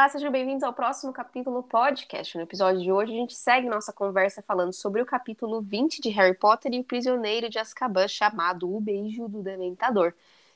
Olá, 0.00 0.08
sejam 0.08 0.32
bem-vindos 0.32 0.62
ao 0.62 0.72
próximo 0.72 1.12
capítulo 1.12 1.62
podcast. 1.62 2.34
No 2.34 2.44
episódio 2.44 2.80
de 2.80 2.90
hoje, 2.90 3.12
a 3.12 3.16
gente 3.16 3.34
segue 3.34 3.68
nossa 3.68 3.92
conversa 3.92 4.40
falando 4.40 4.72
sobre 4.72 5.02
o 5.02 5.04
capítulo 5.04 5.60
20 5.60 6.00
de 6.00 6.08
Harry 6.08 6.34
Potter 6.34 6.72
e 6.72 6.80
o 6.80 6.84
prisioneiro 6.84 7.50
de 7.50 7.58
Azkaban, 7.58 8.08
chamado 8.08 8.74
O 8.74 8.80
Beijo 8.80 9.28
do 9.28 9.42
Dementador. 9.42 10.14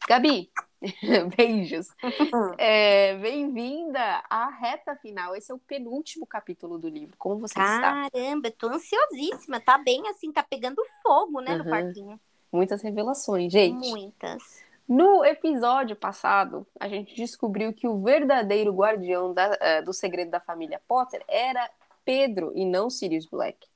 Gabi, 0.09 0.50
beijos. 1.36 1.88
É, 2.56 3.18
Bem-vinda 3.18 4.24
à 4.30 4.48
reta 4.48 4.96
final. 4.96 5.36
Esse 5.36 5.52
é 5.52 5.55
o 5.55 5.58
penúltimo 5.58 6.27
capítulo 6.27 6.78
do 6.78 6.88
livro. 6.88 7.14
Como 7.19 7.41
você 7.41 7.52
Caramba, 7.52 8.06
está? 8.06 8.19
Caramba, 8.19 8.50
tô 8.50 8.69
ansiosíssima. 8.69 9.61
Tá 9.61 9.77
bem 9.77 10.08
assim, 10.08 10.33
tá 10.33 10.42
pegando 10.42 10.83
fogo, 11.02 11.42
né, 11.42 11.55
no 11.55 11.64
Uhum. 11.64 11.70
parquinho. 11.70 12.20
Muitas 12.50 12.80
revelações, 12.80 13.52
gente. 13.52 13.91
Muitas. 13.91 14.63
No 14.87 15.24
episódio 15.24 15.97
passado, 15.97 16.66
a 16.79 16.88
gente 16.88 17.15
descobriu 17.15 17.73
que 17.73 17.88
o 17.88 18.02
verdadeiro 18.02 18.73
guardião 18.73 19.33
da- 19.33 19.56
eh, 19.61 19.83
do 19.83 19.92
segredo 19.92 20.30
da 20.30 20.41
família 20.41 20.80
Potter 20.87 21.25
era 21.27 21.70
Pedro 22.05 22.52
e 22.55 22.66
não 22.66 22.91
Sirius 22.91 23.27
Black. 23.27 23.66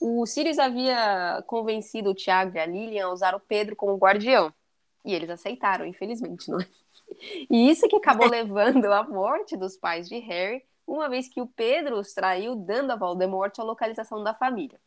O 0.00 0.24
Sirius 0.24 0.58
havia 0.58 1.42
convencido 1.46 2.10
o 2.10 2.14
Tiago 2.14 2.56
e 2.56 2.60
a 2.60 2.64
Lilian 2.64 3.06
a 3.06 3.12
usar 3.12 3.34
o 3.34 3.40
Pedro 3.40 3.76
como 3.76 3.98
guardião. 3.98 4.50
E 5.04 5.14
eles 5.14 5.28
aceitaram, 5.28 5.84
infelizmente, 5.84 6.50
não 6.50 6.58
é? 6.58 6.66
E 7.50 7.70
isso 7.70 7.86
que 7.86 7.96
acabou 7.96 8.26
levando 8.30 8.86
à 8.86 9.02
morte 9.02 9.56
dos 9.58 9.76
pais 9.76 10.08
de 10.08 10.18
Harry, 10.20 10.64
uma 10.86 11.08
vez 11.08 11.28
que 11.28 11.40
o 11.40 11.46
Pedro 11.46 11.98
os 11.98 12.14
traiu, 12.14 12.56
dando 12.56 12.92
a 12.92 12.96
Voldemort 12.96 13.56
a 13.58 13.62
localização 13.62 14.24
da 14.24 14.32
família. 14.32 14.80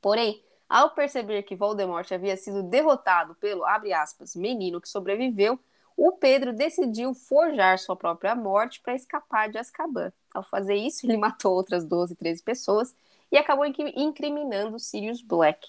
Porém, 0.00 0.40
ao 0.68 0.90
perceber 0.90 1.42
que 1.44 1.56
Voldemort 1.56 2.10
havia 2.12 2.36
sido 2.36 2.62
derrotado 2.62 3.34
pelo, 3.36 3.64
abre 3.64 3.92
aspas, 3.92 4.36
menino 4.36 4.80
que 4.80 4.88
sobreviveu, 4.88 5.58
o 5.96 6.12
Pedro 6.12 6.52
decidiu 6.52 7.14
forjar 7.14 7.78
sua 7.78 7.96
própria 7.96 8.34
morte 8.34 8.80
para 8.80 8.94
escapar 8.94 9.48
de 9.48 9.58
Azkaban. 9.58 10.12
Ao 10.32 10.42
fazer 10.42 10.74
isso, 10.74 11.04
ele 11.06 11.16
matou 11.16 11.54
outras 11.54 11.84
12, 11.84 12.14
13 12.14 12.42
pessoas 12.42 12.94
e 13.32 13.36
acabou 13.36 13.64
incriminando 13.66 14.78
Sirius 14.78 15.20
Black, 15.20 15.68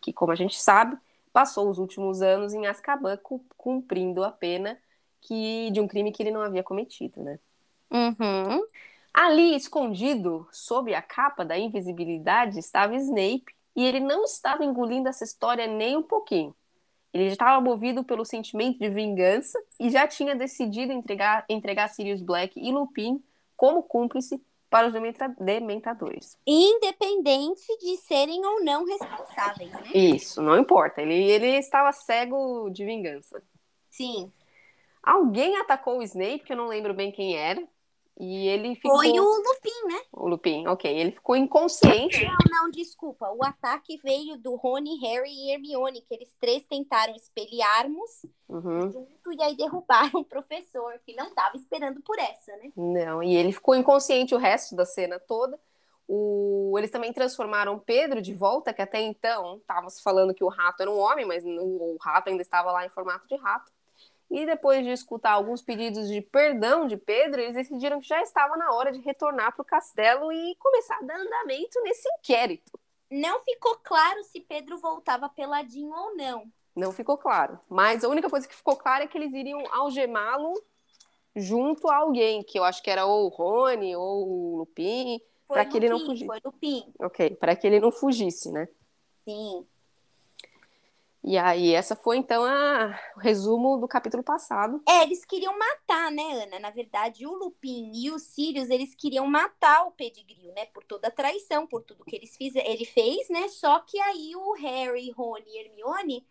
que, 0.00 0.12
como 0.12 0.32
a 0.32 0.36
gente 0.36 0.60
sabe, 0.60 0.96
passou 1.32 1.68
os 1.70 1.78
últimos 1.78 2.20
anos 2.20 2.52
em 2.52 2.66
Azkaban 2.66 3.16
cu- 3.16 3.44
cumprindo 3.56 4.22
a 4.22 4.30
pena 4.30 4.78
que, 5.20 5.70
de 5.70 5.80
um 5.80 5.88
crime 5.88 6.12
que 6.12 6.22
ele 6.22 6.30
não 6.30 6.42
havia 6.42 6.62
cometido, 6.62 7.22
né? 7.22 7.38
Uhum. 7.90 8.64
Ali, 9.12 9.54
escondido 9.54 10.48
sob 10.50 10.94
a 10.94 11.02
capa 11.02 11.44
da 11.44 11.58
invisibilidade, 11.58 12.58
estava 12.58 12.94
Snape, 12.96 13.54
e 13.74 13.84
ele 13.84 14.00
não 14.00 14.24
estava 14.24 14.64
engolindo 14.64 15.08
essa 15.08 15.24
história 15.24 15.66
nem 15.66 15.96
um 15.96 16.02
pouquinho. 16.02 16.54
Ele 17.12 17.26
já 17.26 17.32
estava 17.32 17.60
movido 17.60 18.02
pelo 18.02 18.24
sentimento 18.24 18.78
de 18.78 18.88
vingança 18.88 19.58
e 19.78 19.90
já 19.90 20.08
tinha 20.08 20.34
decidido 20.34 20.92
entregar, 20.92 21.44
entregar 21.48 21.88
Sirius 21.88 22.22
Black 22.22 22.58
e 22.58 22.72
Lupin 22.72 23.22
como 23.56 23.82
cúmplice 23.82 24.42
para 24.70 24.86
os 24.86 24.92
dementa- 24.94 25.28
dementadores. 25.38 26.38
Independente 26.46 27.66
de 27.78 27.96
serem 27.98 28.42
ou 28.44 28.64
não 28.64 28.86
responsáveis, 28.86 29.70
né? 29.70 29.90
Isso, 29.94 30.40
não 30.40 30.56
importa. 30.58 31.02
Ele, 31.02 31.14
ele 31.30 31.48
estava 31.58 31.92
cego 31.92 32.70
de 32.70 32.82
vingança. 32.84 33.42
Sim. 33.90 34.32
Alguém 35.02 35.56
atacou 35.58 35.98
o 35.98 36.02
Snape, 36.02 36.40
que 36.40 36.54
eu 36.54 36.56
não 36.56 36.68
lembro 36.68 36.94
bem 36.94 37.12
quem 37.12 37.36
era, 37.36 37.62
e 38.18 38.46
ele 38.46 38.74
ficou... 38.76 38.96
Foi 38.96 39.10
o 39.10 39.22
Lupin, 39.24 39.88
né? 39.88 40.00
o 40.12 40.28
Lupin, 40.28 40.66
ok. 40.66 40.90
Ele 40.90 41.12
ficou 41.12 41.34
inconsciente 41.34 42.24
Não, 42.50 42.70
desculpa. 42.70 43.30
O 43.32 43.44
ataque 43.44 43.96
veio 44.02 44.36
do 44.36 44.54
Rony, 44.54 44.96
Harry 45.00 45.30
e 45.30 45.52
Hermione, 45.52 46.02
que 46.02 46.14
eles 46.14 46.34
três 46.40 46.64
tentaram 46.66 47.14
espelharmos 47.16 48.24
Uhum. 48.48 48.92
junto 48.92 49.32
e 49.32 49.42
aí 49.42 49.56
derrubaram 49.56 50.20
o 50.20 50.24
professor, 50.24 50.92
que 51.06 51.16
não 51.16 51.34
tava 51.34 51.56
esperando 51.56 52.02
por 52.02 52.18
essa, 52.18 52.54
né? 52.56 52.70
Não, 52.76 53.22
e 53.22 53.34
ele 53.34 53.50
ficou 53.50 53.74
inconsciente 53.74 54.34
o 54.34 54.38
resto 54.38 54.76
da 54.76 54.84
cena 54.84 55.18
toda. 55.18 55.58
O... 56.06 56.74
Eles 56.76 56.90
também 56.90 57.12
transformaram 57.12 57.78
Pedro 57.78 58.20
de 58.20 58.34
volta, 58.34 58.74
que 58.74 58.82
até 58.82 59.00
então 59.00 59.56
estava 59.56 59.88
se 59.88 60.02
falando 60.02 60.34
que 60.34 60.44
o 60.44 60.48
rato 60.48 60.82
era 60.82 60.90
um 60.90 60.98
homem, 60.98 61.24
mas 61.24 61.42
não- 61.42 61.64
o 61.64 61.96
rato 61.98 62.28
ainda 62.28 62.42
estava 62.42 62.70
lá 62.70 62.84
em 62.84 62.90
formato 62.90 63.26
de 63.26 63.36
rato. 63.36 63.72
E 64.32 64.46
depois 64.46 64.82
de 64.82 64.90
escutar 64.90 65.32
alguns 65.32 65.60
pedidos 65.60 66.08
de 66.08 66.22
perdão 66.22 66.86
de 66.86 66.96
Pedro, 66.96 67.38
eles 67.38 67.54
decidiram 67.54 68.00
que 68.00 68.08
já 68.08 68.22
estava 68.22 68.56
na 68.56 68.72
hora 68.72 68.90
de 68.90 68.98
retornar 69.00 69.52
para 69.54 69.60
o 69.60 69.66
castelo 69.66 70.32
e 70.32 70.56
começar 70.58 70.96
a 70.96 71.02
dar 71.02 71.20
andamento 71.20 71.78
nesse 71.82 72.08
inquérito. 72.18 72.72
Não 73.10 73.40
ficou 73.40 73.76
claro 73.84 74.24
se 74.24 74.40
Pedro 74.40 74.78
voltava 74.78 75.28
peladinho 75.28 75.94
ou 75.94 76.16
não. 76.16 76.50
Não 76.74 76.92
ficou 76.92 77.18
claro. 77.18 77.60
Mas 77.68 78.02
a 78.02 78.08
única 78.08 78.30
coisa 78.30 78.48
que 78.48 78.54
ficou 78.54 78.74
clara 78.74 79.04
é 79.04 79.06
que 79.06 79.18
eles 79.18 79.34
iriam 79.34 79.62
algemá-lo 79.70 80.54
junto 81.36 81.90
a 81.90 81.96
alguém, 81.96 82.42
que 82.42 82.58
eu 82.58 82.64
acho 82.64 82.82
que 82.82 82.90
era 82.90 83.04
ou 83.04 83.26
o 83.26 83.28
Rony 83.28 83.94
ou 83.94 84.28
o 84.28 84.56
Lupin. 84.60 85.20
Pra 85.46 85.66
que 85.66 85.76
ele 85.76 85.90
não 85.90 86.00
fugisse. 86.00 86.24
Foi 86.24 86.40
Lupin, 86.42 86.90
Ok, 87.00 87.36
para 87.36 87.54
que 87.54 87.66
ele 87.66 87.80
não 87.80 87.92
fugisse, 87.92 88.50
né? 88.50 88.66
sim. 89.28 89.66
E 91.24 91.38
aí, 91.38 91.72
essa 91.72 91.94
foi 91.94 92.16
então 92.16 92.44
a... 92.44 92.98
o 93.16 93.20
resumo 93.20 93.76
do 93.76 93.86
capítulo 93.86 94.24
passado. 94.24 94.82
É, 94.88 95.04
eles 95.04 95.24
queriam 95.24 95.56
matar, 95.56 96.10
né, 96.10 96.42
Ana? 96.42 96.58
Na 96.58 96.70
verdade, 96.70 97.24
o 97.26 97.32
Lupin 97.32 97.92
e 97.94 98.10
o 98.10 98.18
Sirius, 98.18 98.70
eles 98.70 98.92
queriam 98.94 99.26
matar 99.26 99.86
o 99.86 99.92
Pedigree, 99.92 100.50
né? 100.52 100.66
Por 100.66 100.82
toda 100.82 101.08
a 101.08 101.12
traição, 101.12 101.66
por 101.66 101.82
tudo 101.82 102.04
que 102.04 102.16
eles 102.16 102.36
fiz, 102.36 102.56
ele 102.56 102.84
fez, 102.84 103.28
né? 103.28 103.46
Só 103.48 103.78
que 103.80 104.00
aí 104.00 104.34
o 104.34 104.52
Harry, 104.54 105.12
Rony 105.12 105.44
e 105.46 105.58
Hermione, 105.58 106.26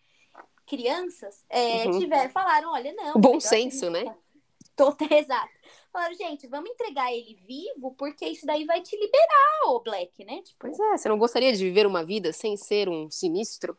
crianças, 0.66 1.46
é, 1.50 1.86
Uhum. 1.86 2.00
tiveram, 2.00 2.30
falaram, 2.30 2.72
olha, 2.72 2.94
não. 2.94 3.14
Bom 3.20 3.40
senso, 3.40 3.90
né? 3.90 4.04
Tô, 4.76 4.96
exato. 5.12 5.52
Falaram, 5.92 6.16
gente, 6.16 6.48
vamos 6.48 6.70
entregar 6.70 7.12
ele 7.14 7.36
vivo, 7.46 7.94
porque 7.98 8.26
isso 8.26 8.46
daí 8.46 8.66
vai 8.66 8.82
te 8.82 8.96
liberar, 8.98 9.68
ô 9.68 9.80
Black, 9.82 10.24
né? 10.24 10.42
Tipo, 10.42 10.60
Pois 10.60 10.80
é, 10.80 10.98
você 10.98 11.10
não 11.10 11.18
gostaria 11.18 11.52
de 11.54 11.64
viver 11.64 11.86
uma 11.86 12.06
vida 12.06 12.32
sem 12.32 12.56
ser 12.56 12.88
um 12.90 13.10
sinistro? 13.10 13.78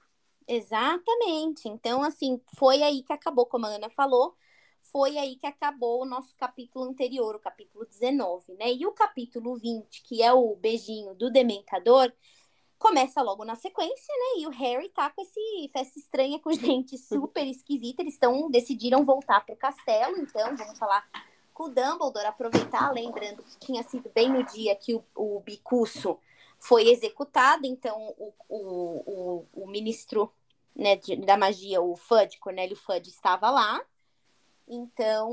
Exatamente. 0.55 1.67
Então, 1.67 2.03
assim, 2.03 2.39
foi 2.59 2.83
aí 2.83 3.03
que 3.03 3.13
acabou, 3.13 3.47
como 3.47 3.65
a 3.65 3.71
Ana 3.71 3.89
falou, 3.89 4.37
foi 4.83 5.17
aí 5.17 5.37
que 5.37 5.47
acabou 5.47 6.03
o 6.03 6.05
nosso 6.05 6.37
capítulo 6.37 6.85
anterior, 6.85 7.35
o 7.35 7.41
capítulo 7.41 7.87
19, 7.87 8.53
né? 8.57 8.71
E 8.71 8.87
o 8.87 8.93
capítulo 8.93 9.57
20, 9.57 10.03
que 10.03 10.23
é 10.23 10.31
o 10.31 10.55
beijinho 10.57 11.15
do 11.15 11.31
Dementador, 11.31 12.13
começa 12.79 13.23
logo 13.23 13.47
na 13.47 13.57
sequência, 13.57 14.15
né? 14.15 14.43
E 14.43 14.47
o 14.47 14.51
Harry 14.51 14.91
tá 14.91 15.09
com 15.09 15.23
esse 15.23 15.71
festa 15.73 15.99
estranha 15.99 16.39
com 16.39 16.53
gente 16.53 16.99
super 16.99 17.47
esquisita. 17.47 18.03
Eles 18.03 18.13
estão 18.13 18.51
decidiram 18.51 19.07
voltar 19.07 19.47
pro 19.47 19.57
castelo, 19.57 20.19
então 20.19 20.55
vamos 20.55 20.79
falar 20.79 21.03
com 21.55 21.65
o 21.65 21.69
Dumbledore, 21.71 22.27
aproveitar, 22.27 22.93
lembrando 22.93 23.43
que 23.43 23.59
tinha 23.59 23.83
sido 23.85 24.11
bem 24.15 24.29
no 24.29 24.43
dia 24.43 24.77
que 24.77 24.95
o, 24.95 25.03
o 25.15 25.41
Bicuço 25.41 26.19
foi 26.59 26.91
executado, 26.91 27.67
então 27.67 28.15
o, 28.19 28.35
o, 28.49 29.03
o, 29.07 29.47
o 29.65 29.67
ministro 29.67 30.31
né, 30.75 30.97
de- 30.97 31.17
da 31.17 31.37
magia, 31.37 31.81
o 31.81 31.97
Fudge, 31.97 32.39
Cornélio 32.39 32.77
Fudge, 32.77 33.11
estava 33.11 33.51
lá. 33.51 33.81
Então, 34.67 35.31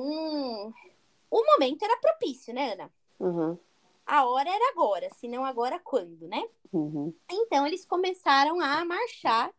o 1.29 1.45
momento 1.45 1.83
era 1.83 1.97
propício, 1.97 2.53
né, 2.53 2.73
Ana? 2.73 2.91
Uhum, 3.19 3.57
A 4.05 4.25
hora 4.25 4.49
era 4.49 4.69
agora, 4.71 5.09
se 5.13 5.27
não 5.27 5.45
agora 5.45 5.79
quando, 5.79 6.27
né? 6.27 6.43
uhum. 6.73 7.13
Então 7.31 7.65
eles 7.67 7.85
começaram 7.85 8.59
a 8.59 8.83
marchar 8.85 9.51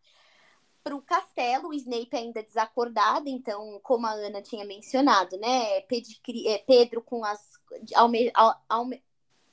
para 0.83 0.97
o 0.97 1.03
castelo, 1.03 1.69
o 1.69 1.75
Snape 1.75 2.17
ainda 2.17 2.43
desacordado, 2.43 3.29
então, 3.29 3.79
como 3.83 4.07
a 4.07 4.13
Ana 4.13 4.41
tinha 4.43 4.65
mencionado, 4.65 5.37
né? 5.37 5.79
É, 5.79 6.61
Pedro 6.67 7.03
com 7.03 7.25
as 7.25 7.61
alme, 7.95 8.31
al- 8.34 8.60
alme- 8.69 9.03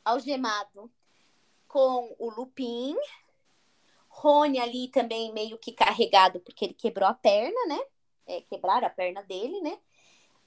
algemado 0.05 0.89
com 1.67 2.15
o 2.17 2.29
Lupin, 2.29 2.95
Rony 4.19 4.59
ali 4.59 4.87
também 4.87 5.31
meio 5.31 5.57
que 5.57 5.71
carregado 5.71 6.39
porque 6.39 6.65
ele 6.65 6.73
quebrou 6.73 7.07
a 7.07 7.13
perna, 7.13 7.65
né? 7.67 7.79
É, 8.25 8.41
quebraram 8.41 8.87
a 8.87 8.89
perna 8.89 9.21
dele, 9.23 9.61
né? 9.61 9.77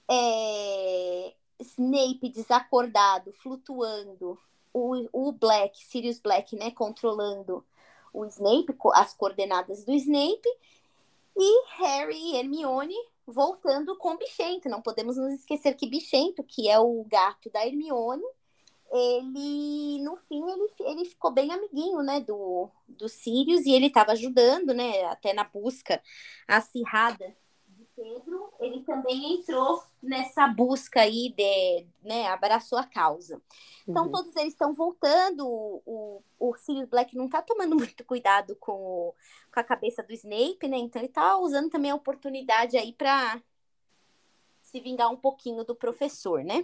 É, 0.09 1.33
Snape 1.59 2.29
desacordado, 2.29 3.31
flutuando, 3.31 4.37
o, 4.73 5.07
o 5.13 5.31
Black, 5.31 5.83
Sirius 5.85 6.19
Black, 6.19 6.55
né, 6.55 6.71
controlando 6.71 7.65
o 8.13 8.25
Snape, 8.25 8.75
as 8.93 9.13
coordenadas 9.13 9.85
do 9.85 9.93
Snape, 9.93 10.49
e 11.37 11.65
Harry 11.77 12.17
e 12.17 12.35
Hermione 12.35 12.95
voltando 13.25 13.97
com 13.97 14.17
Bichento. 14.17 14.67
Não 14.67 14.81
podemos 14.81 15.15
nos 15.15 15.31
esquecer 15.33 15.75
que 15.75 15.87
Bichento, 15.87 16.43
que 16.43 16.69
é 16.69 16.77
o 16.77 17.05
gato 17.05 17.49
da 17.49 17.65
Hermione, 17.65 18.25
ele, 18.91 20.03
no 20.03 20.15
fim, 20.17 20.43
ele, 20.49 20.69
ele 20.81 21.05
ficou 21.05 21.31
bem 21.31 21.51
amiguinho, 21.51 22.01
né, 22.03 22.19
do, 22.19 22.69
do 22.87 23.07
Sirius, 23.07 23.65
e 23.65 23.71
ele 23.71 23.87
estava 23.87 24.11
ajudando, 24.11 24.73
né, 24.73 25.05
até 25.05 25.33
na 25.33 25.43
busca 25.45 26.01
acirrada 26.47 27.33
de 27.67 27.85
Pedro, 27.95 28.51
ele 28.59 28.81
também 28.83 29.35
entrou 29.35 29.81
nessa 30.03 30.47
busca 30.47 31.01
aí 31.01 31.33
de, 31.35 31.87
né, 32.03 32.27
abraçou 32.27 32.77
a 32.77 32.83
causa. 32.85 33.41
Então, 33.87 34.05
Uhum. 34.05 34.11
todos 34.11 34.35
eles 34.35 34.53
estão 34.53 34.73
voltando. 34.73 35.45
O, 35.47 36.23
o, 36.39 36.55
Sirius 36.57 36.87
Black 36.89 37.15
não 37.15 37.27
tá 37.29 37.41
tomando 37.41 37.75
muito 37.75 38.03
cuidado 38.05 38.55
com, 38.57 38.73
o- 38.73 39.15
com 39.53 39.59
a 39.59 39.63
cabeça 39.63 40.03
do 40.03 40.13
Snape, 40.13 40.67
né? 40.67 40.77
Então, 40.77 41.01
ele 41.01 41.09
tá 41.09 41.37
usando 41.37 41.69
também 41.69 41.91
a 41.91 41.95
oportunidade 41.95 42.77
aí 42.77 42.93
pra 42.93 43.41
se 44.61 44.79
vingar 44.79 45.09
um 45.11 45.17
pouquinho 45.17 45.63
do 45.63 45.75
professor, 45.75 46.43
né? 46.43 46.63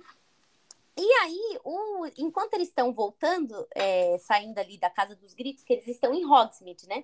E 0.97 1.13
aí, 1.21 1.59
o, 1.63 2.07
enquanto 2.17 2.55
eles 2.55 2.69
estão 2.69 2.91
voltando, 2.91 3.67
é, 3.75 4.17
saindo 4.19 4.57
ali 4.57 4.77
da 4.79 4.89
Casa 4.89 5.15
dos 5.15 5.33
Gritos, 5.33 5.63
que 5.63 5.73
eles 5.73 5.87
estão 5.87 6.13
em 6.13 6.25
Hogsmeade, 6.25 6.87
né? 6.87 7.03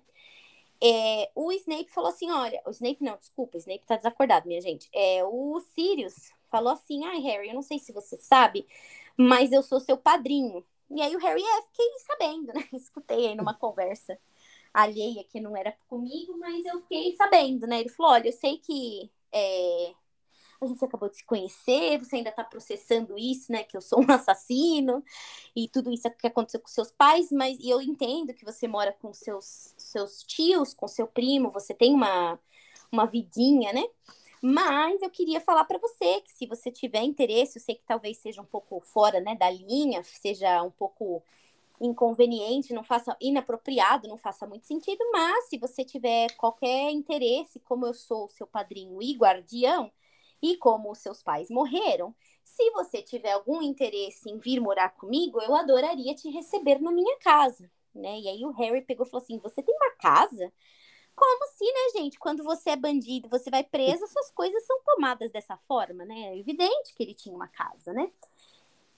É, 0.81 1.31
o 1.35 1.51
Snape 1.51 1.91
falou 1.91 2.09
assim: 2.09 2.29
olha, 2.31 2.61
o 2.65 2.71
Snape 2.71 3.03
não, 3.03 3.15
desculpa, 3.17 3.57
o 3.57 3.59
Snape 3.59 3.85
tá 3.85 3.95
desacordado, 3.95 4.47
minha 4.47 4.61
gente. 4.61 4.89
É, 4.93 5.23
o 5.23 5.59
Sirius 5.75 6.31
falou 6.49 6.73
assim: 6.73 7.05
ai, 7.05 7.19
Harry, 7.19 7.49
eu 7.49 7.53
não 7.55 7.61
sei 7.61 7.79
se 7.79 7.93
você 7.93 8.17
sabe, 8.17 8.67
mas 9.15 9.51
eu 9.51 9.63
sou 9.63 9.79
seu 9.79 9.97
padrinho. 9.97 10.65
E 10.89 11.01
aí 11.01 11.15
o 11.15 11.19
Harry, 11.19 11.41
é, 11.41 11.61
fiquei 11.63 11.87
sabendo, 11.99 12.53
né? 12.53 12.67
Escutei 12.73 13.27
aí 13.27 13.35
numa 13.35 13.53
conversa 13.53 14.19
alheia 14.73 15.23
que 15.23 15.39
não 15.39 15.55
era 15.55 15.71
comigo, 15.87 16.37
mas 16.37 16.65
eu 16.65 16.81
fiquei 16.81 17.15
sabendo, 17.15 17.67
né? 17.67 17.79
Ele 17.81 17.89
falou: 17.89 18.13
olha, 18.13 18.27
eu 18.29 18.33
sei 18.33 18.57
que 18.57 19.09
é, 19.31 19.93
a 20.63 20.67
gente 20.67 20.83
acabou 20.83 21.09
de 21.09 21.17
se 21.17 21.25
conhecer, 21.25 21.97
você 21.99 22.17
ainda 22.17 22.29
está 22.29 22.43
processando 22.43 23.17
isso, 23.17 23.51
né? 23.51 23.63
Que 23.63 23.77
eu 23.77 23.81
sou 23.81 24.01
um 24.01 24.07
assassino 24.11 25.03
e 25.55 25.67
tudo 25.67 25.91
isso 25.91 26.09
que 26.11 26.27
aconteceu 26.27 26.59
com 26.59 26.67
seus 26.67 26.91
pais, 26.91 27.31
mas 27.31 27.57
e 27.59 27.69
eu 27.69 27.81
entendo 27.81 28.33
que 28.33 28.45
você 28.45 28.67
mora 28.67 28.93
com 29.01 29.13
seus, 29.13 29.73
seus 29.77 30.23
tios, 30.23 30.73
com 30.73 30.87
seu 30.87 31.07
primo, 31.07 31.51
você 31.51 31.73
tem 31.73 31.93
uma, 31.93 32.39
uma 32.91 33.05
vidinha, 33.05 33.73
né? 33.73 33.83
Mas 34.41 35.01
eu 35.01 35.09
queria 35.09 35.39
falar 35.39 35.63
para 35.63 35.77
você 35.79 36.19
que 36.21 36.31
se 36.33 36.45
você 36.45 36.69
tiver 36.69 37.01
interesse, 37.03 37.57
eu 37.57 37.63
sei 37.63 37.75
que 37.75 37.85
talvez 37.85 38.17
seja 38.17 38.41
um 38.41 38.45
pouco 38.45 38.81
fora 38.81 39.21
né, 39.21 39.35
da 39.35 39.49
linha, 39.49 40.03
seja 40.03 40.61
um 40.63 40.71
pouco 40.71 41.23
inconveniente, 41.79 42.73
não 42.73 42.83
faça 42.83 43.15
inapropriado, 43.21 44.07
não 44.07 44.17
faça 44.17 44.45
muito 44.45 44.65
sentido, 44.65 45.03
mas 45.11 45.49
se 45.49 45.57
você 45.57 45.83
tiver 45.83 46.31
qualquer 46.35 46.91
interesse, 46.91 47.59
como 47.59 47.85
eu 47.85 47.93
sou 47.93 48.27
seu 48.29 48.45
padrinho 48.45 49.01
e 49.01 49.13
guardião, 49.15 49.91
e 50.43 50.57
como 50.57 50.91
os 50.91 50.99
seus 50.99 51.23
pais 51.23 51.49
morreram, 51.49 52.13
se 52.43 52.69
você 52.71 53.01
tiver 53.01 53.31
algum 53.31 53.61
interesse 53.61 54.29
em 54.29 54.37
vir 54.37 54.59
morar 54.59 54.89
comigo, 54.89 55.41
eu 55.41 55.55
adoraria 55.55 56.13
te 56.13 56.29
receber 56.29 56.81
na 56.81 56.91
minha 56.91 57.17
casa, 57.19 57.71
né? 57.95 58.19
E 58.19 58.27
aí 58.27 58.45
o 58.45 58.51
Harry 58.51 58.81
pegou 58.81 59.05
e 59.05 59.09
falou 59.09 59.23
assim: 59.23 59.39
"Você 59.39 59.63
tem 59.63 59.73
uma 59.73 59.91
casa?" 59.91 60.51
Como 61.15 61.47
se, 61.47 61.63
né, 61.63 62.01
gente, 62.01 62.19
quando 62.19 62.43
você 62.43 62.71
é 62.71 62.75
bandido, 62.75 63.29
você 63.29 63.49
vai 63.49 63.63
preso, 63.63 64.05
suas 64.07 64.31
coisas 64.31 64.65
são 64.65 64.81
tomadas 64.83 65.31
dessa 65.31 65.55
forma, 65.67 66.03
né? 66.03 66.33
É 66.33 66.39
evidente 66.39 66.93
que 66.95 67.03
ele 67.03 67.13
tinha 67.13 67.35
uma 67.35 67.47
casa, 67.47 67.93
né? 67.93 68.11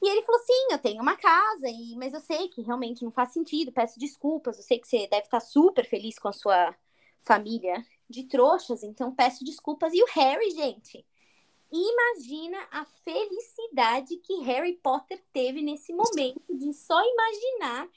E 0.01 0.09
ele 0.09 0.24
falou: 0.24 0.41
sim, 0.41 0.68
eu 0.71 0.80
tenho 0.80 1.01
uma 1.01 1.15
casa, 1.15 1.68
e... 1.69 1.95
mas 1.98 2.13
eu 2.13 2.21
sei 2.21 2.48
que 2.50 2.62
realmente 2.62 3.03
não 3.03 3.12
faz 3.12 3.31
sentido, 3.33 3.71
peço 3.71 4.00
desculpas, 4.00 4.57
eu 4.57 4.63
sei 4.63 4.80
que 4.80 4.88
você 4.88 5.07
deve 5.07 5.25
estar 5.25 5.39
super 5.39 5.86
feliz 5.88 6.18
com 6.18 6.27
a 6.27 6.33
sua 6.33 6.75
família 7.24 7.86
de 8.09 8.24
trouxas, 8.24 8.83
então 8.83 9.13
peço 9.13 9.44
desculpas. 9.44 9.94
E 9.94 10.01
o 10.03 10.07
Harry, 10.13 10.51
gente, 10.51 11.06
imagina 11.75 12.57
a 12.72 12.86
felicidade 12.86 14.18
que 14.18 14.42
Harry 14.42 14.74
Potter 14.74 15.22
teve 15.33 15.62
nesse 15.62 15.94
momento 15.94 16.42
de 16.50 16.74
só 16.74 17.01
imaginar, 17.04 17.88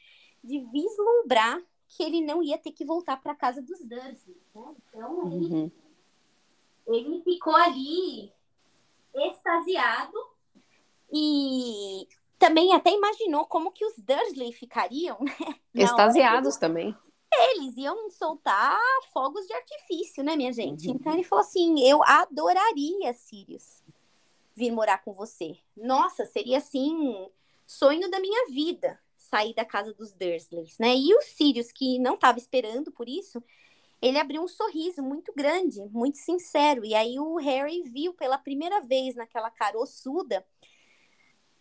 de 0.42 0.60
vislumbrar 0.72 1.62
que 1.88 2.02
ele 2.02 2.20
não 2.20 2.42
ia 2.42 2.58
ter 2.58 2.72
que 2.72 2.84
voltar 2.84 3.16
para 3.20 3.34
casa 3.34 3.62
dos 3.62 3.80
Dursley. 3.80 4.36
Né? 4.54 4.74
Então 4.88 5.32
ele, 5.32 5.46
uhum. 5.46 5.70
ele 6.88 7.22
ficou 7.22 7.56
ali 7.56 8.32
extasiado 9.14 10.16
e 11.12 12.06
também 12.38 12.74
até 12.74 12.90
imaginou 12.90 13.46
como 13.46 13.72
que 13.72 13.84
os 13.84 13.98
Dursley 13.98 14.52
ficariam, 14.52 15.18
né? 15.20 15.54
Extasiados 15.74 16.56
também. 16.56 16.96
Eles 17.38 17.76
iam 17.76 18.10
soltar 18.10 18.78
fogos 19.12 19.46
de 19.46 19.52
artifício, 19.52 20.22
né, 20.22 20.36
minha 20.36 20.52
gente? 20.52 20.88
Uhum. 20.88 20.94
Então 20.94 21.12
ele 21.12 21.24
falou 21.24 21.44
assim: 21.44 21.80
eu 21.88 22.02
adoraria, 22.02 23.12
Sirius, 23.14 23.82
vir 24.54 24.72
morar 24.72 24.98
com 25.04 25.12
você. 25.12 25.56
Nossa, 25.76 26.26
seria 26.26 26.58
assim, 26.58 27.28
sonho 27.66 28.10
da 28.10 28.20
minha 28.20 28.50
vida 28.50 28.98
sair 29.16 29.54
da 29.54 29.64
casa 29.64 29.92
dos 29.92 30.12
Dursleys, 30.12 30.78
né? 30.78 30.94
E 30.96 31.14
o 31.14 31.20
Sirius, 31.20 31.70
que 31.70 31.98
não 31.98 32.14
estava 32.14 32.38
esperando 32.38 32.90
por 32.90 33.08
isso, 33.08 33.42
ele 34.00 34.18
abriu 34.18 34.42
um 34.42 34.48
sorriso 34.48 35.02
muito 35.02 35.32
grande, 35.34 35.80
muito 35.90 36.18
sincero. 36.18 36.84
E 36.84 36.94
aí 36.94 37.18
o 37.18 37.36
Harry 37.36 37.82
viu 37.82 38.14
pela 38.14 38.38
primeira 38.38 38.80
vez 38.80 39.16
naquela 39.16 39.50
cara 39.50 39.78
ossuda 39.78 40.44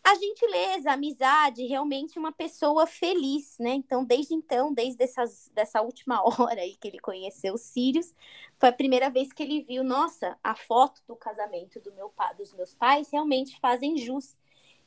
a 0.08 0.16
gentileza, 0.16 0.90
a 0.90 0.94
amizade, 0.94 1.66
realmente 1.66 2.18
uma 2.18 2.32
pessoa 2.32 2.88
feliz, 2.88 3.58
né? 3.60 3.72
Então, 3.72 4.06
desde 4.06 4.34
então, 4.34 4.74
desde 4.74 5.04
essas, 5.04 5.52
dessa 5.54 5.82
última 5.82 6.22
hora 6.40 6.62
aí 6.62 6.78
que 6.78 6.88
ele 6.88 6.98
conheceu 6.98 7.56
o 7.56 7.58
Sirius, 7.58 8.16
foi 8.58 8.70
a 8.70 8.74
primeira 8.74 9.10
vez 9.10 9.34
que 9.34 9.44
ele 9.44 9.64
viu, 9.64 9.84
nossa, 9.84 10.38
a 10.42 10.56
foto 10.56 11.02
do 11.06 11.14
casamento 11.14 11.82
do 11.82 11.94
meu, 11.94 12.14
dos 12.38 12.54
meus 12.54 12.74
pais 12.74 13.10
realmente 13.12 13.60
fazem 13.60 13.98
jus. 13.98 14.38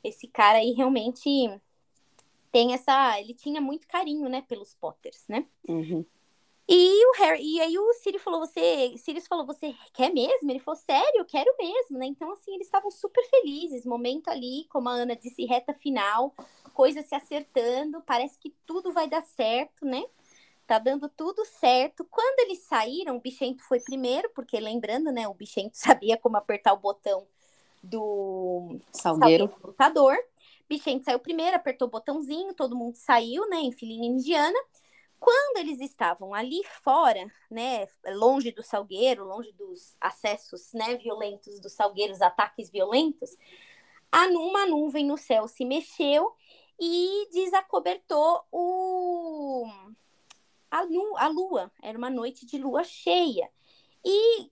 Esse 0.03 0.27
cara 0.27 0.57
aí 0.57 0.73
realmente 0.73 1.29
tem 2.51 2.73
essa. 2.73 3.21
Ele 3.21 3.35
tinha 3.35 3.61
muito 3.61 3.87
carinho, 3.87 4.27
né, 4.27 4.41
pelos 4.49 4.75
Potters, 4.75 5.27
né? 5.29 5.47
Uhum. 5.69 6.03
E 6.73 7.05
o 7.05 7.13
Harry, 7.19 7.43
e 7.43 7.61
aí 7.61 7.77
o 7.77 7.93
Sirius 7.95 8.23
falou, 8.23 8.39
você, 8.39 8.95
Sirius 8.97 9.27
falou, 9.27 9.45
você 9.45 9.75
quer 9.93 10.15
mesmo? 10.15 10.49
Ele 10.49 10.61
falou, 10.61 10.79
sério, 10.79 11.19
eu 11.19 11.25
quero 11.25 11.53
mesmo, 11.59 11.99
né? 11.99 12.07
Então, 12.07 12.31
assim, 12.31 12.55
eles 12.55 12.69
estavam 12.69 12.93
super 12.93 13.29
felizes, 13.29 13.85
momento 13.85 14.29
ali, 14.29 14.67
como 14.69 14.89
a 14.89 14.93
Ana 14.93 15.17
disse, 15.17 15.45
reta 15.45 15.75
final, 15.75 16.33
coisa 16.73 17.03
se 17.03 17.13
acertando, 17.13 18.01
parece 18.03 18.39
que 18.39 18.55
tudo 18.65 18.93
vai 18.93 19.09
dar 19.09 19.23
certo, 19.23 19.85
né? 19.85 20.01
Tá 20.65 20.79
dando 20.79 21.09
tudo 21.09 21.45
certo. 21.45 22.07
Quando 22.09 22.39
eles 22.39 22.61
saíram, 22.61 23.17
o 23.17 23.21
Bichento 23.21 23.65
foi 23.65 23.81
primeiro, 23.81 24.31
porque 24.33 24.61
lembrando, 24.61 25.11
né, 25.11 25.27
o 25.27 25.35
Bichento 25.35 25.75
sabia 25.77 26.17
como 26.17 26.37
apertar 26.37 26.73
o 26.73 26.79
botão 26.79 27.27
do 27.83 28.79
salgueiro, 28.93 29.47
salgueiro 29.49 29.67
lutador. 29.67 30.17
Bichento 30.69 31.05
saiu 31.05 31.19
primeiro, 31.19 31.57
apertou 31.57 31.89
o 31.89 31.91
botãozinho, 31.91 32.55
todo 32.55 32.77
mundo 32.77 32.95
saiu, 32.95 33.49
né, 33.49 33.57
em 33.57 33.73
filinha 33.73 34.07
indiana. 34.07 34.59
Quando 35.21 35.59
eles 35.59 35.81
estavam 35.81 36.33
ali 36.35 36.65
fora, 36.83 37.31
né, 37.51 37.87
longe 38.15 38.51
do 38.51 38.63
salgueiro, 38.63 39.25
longe 39.25 39.53
dos 39.53 39.95
acessos, 40.01 40.73
né, 40.73 40.97
violentos 40.97 41.61
dos 41.61 41.75
salgueiros, 41.75 42.23
ataques 42.23 42.71
violentos, 42.71 43.37
uma 44.13 44.67
nuvem 44.67 45.05
no 45.05 45.19
céu 45.19 45.47
se 45.47 45.65
mexeu 45.65 46.35
e 46.81 47.29
desacobertou 47.31 48.43
o 48.51 49.67
a, 50.71 50.79
a 50.79 51.29
lua. 51.29 51.71
Era 51.83 51.99
uma 51.99 52.11
noite 52.11 52.47
de 52.47 52.57
lua 52.57 52.83
cheia. 52.83 53.51
E 54.05 54.51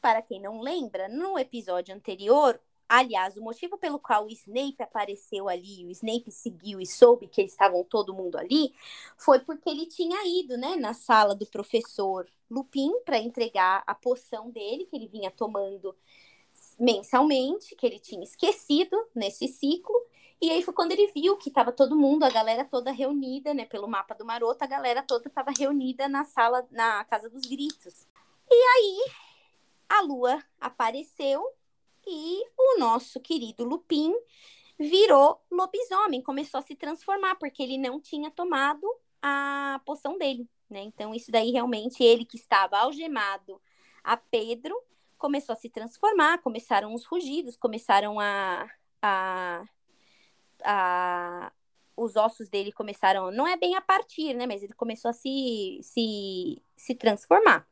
para 0.00 0.22
quem 0.22 0.40
não 0.40 0.60
lembra, 0.60 1.08
no 1.08 1.38
episódio 1.38 1.94
anterior, 1.94 2.60
Aliás, 2.88 3.36
o 3.36 3.42
motivo 3.42 3.76
pelo 3.76 3.98
qual 3.98 4.26
o 4.26 4.30
Snape 4.30 4.80
apareceu 4.80 5.48
ali, 5.48 5.84
o 5.84 5.90
Snape 5.90 6.30
seguiu 6.30 6.80
e 6.80 6.86
soube 6.86 7.26
que 7.26 7.40
eles 7.40 7.52
estavam 7.52 7.82
todo 7.82 8.14
mundo 8.14 8.36
ali, 8.36 8.72
foi 9.16 9.40
porque 9.40 9.68
ele 9.68 9.86
tinha 9.86 10.24
ido, 10.24 10.56
né, 10.56 10.76
na 10.76 10.94
sala 10.94 11.34
do 11.34 11.46
professor 11.46 12.28
Lupin 12.48 13.00
para 13.04 13.18
entregar 13.18 13.82
a 13.86 13.94
poção 13.94 14.50
dele 14.50 14.86
que 14.86 14.94
ele 14.94 15.08
vinha 15.08 15.32
tomando 15.32 15.96
mensalmente, 16.78 17.74
que 17.74 17.86
ele 17.86 17.98
tinha 17.98 18.22
esquecido 18.22 18.96
nesse 19.14 19.48
ciclo. 19.48 19.94
E 20.40 20.50
aí 20.50 20.62
foi 20.62 20.74
quando 20.74 20.92
ele 20.92 21.08
viu 21.08 21.36
que 21.36 21.48
estava 21.48 21.72
todo 21.72 21.96
mundo, 21.96 22.22
a 22.22 22.30
galera 22.30 22.64
toda 22.64 22.92
reunida, 22.92 23.52
né, 23.52 23.64
pelo 23.64 23.88
mapa 23.88 24.14
do 24.14 24.24
maroto, 24.24 24.62
a 24.62 24.66
galera 24.66 25.02
toda 25.02 25.28
estava 25.28 25.50
reunida 25.50 26.08
na 26.08 26.24
sala, 26.24 26.66
na 26.70 27.04
casa 27.04 27.28
dos 27.28 27.42
gritos. 27.42 28.06
E 28.48 28.54
aí 28.54 29.12
a 29.88 30.02
lua 30.02 30.42
apareceu 30.60 31.44
e 32.06 32.44
o 32.56 32.78
nosso 32.78 33.20
querido 33.20 33.64
Lupin 33.64 34.14
virou 34.78 35.40
lobisomem, 35.50 36.22
começou 36.22 36.60
a 36.60 36.62
se 36.62 36.74
transformar, 36.74 37.36
porque 37.36 37.62
ele 37.62 37.78
não 37.78 38.00
tinha 38.00 38.30
tomado 38.30 38.86
a 39.22 39.80
poção 39.84 40.18
dele, 40.18 40.48
né? 40.68 40.80
Então, 40.80 41.14
isso 41.14 41.30
daí 41.30 41.50
realmente, 41.50 42.04
ele 42.04 42.24
que 42.24 42.36
estava 42.36 42.78
algemado 42.78 43.60
a 44.04 44.16
Pedro, 44.16 44.80
começou 45.18 45.54
a 45.54 45.56
se 45.56 45.68
transformar, 45.68 46.38
começaram 46.38 46.94
os 46.94 47.04
rugidos, 47.04 47.56
começaram 47.56 48.20
a. 48.20 48.68
a, 49.02 49.64
a 50.64 51.52
os 51.96 52.14
ossos 52.14 52.50
dele 52.50 52.70
começaram, 52.72 53.30
não 53.30 53.46
é 53.46 53.56
bem 53.56 53.74
a 53.74 53.80
partir, 53.80 54.34
né? 54.34 54.46
Mas 54.46 54.62
ele 54.62 54.74
começou 54.74 55.08
a 55.08 55.14
se, 55.14 55.80
se, 55.82 56.62
se 56.76 56.94
transformar. 56.94 57.66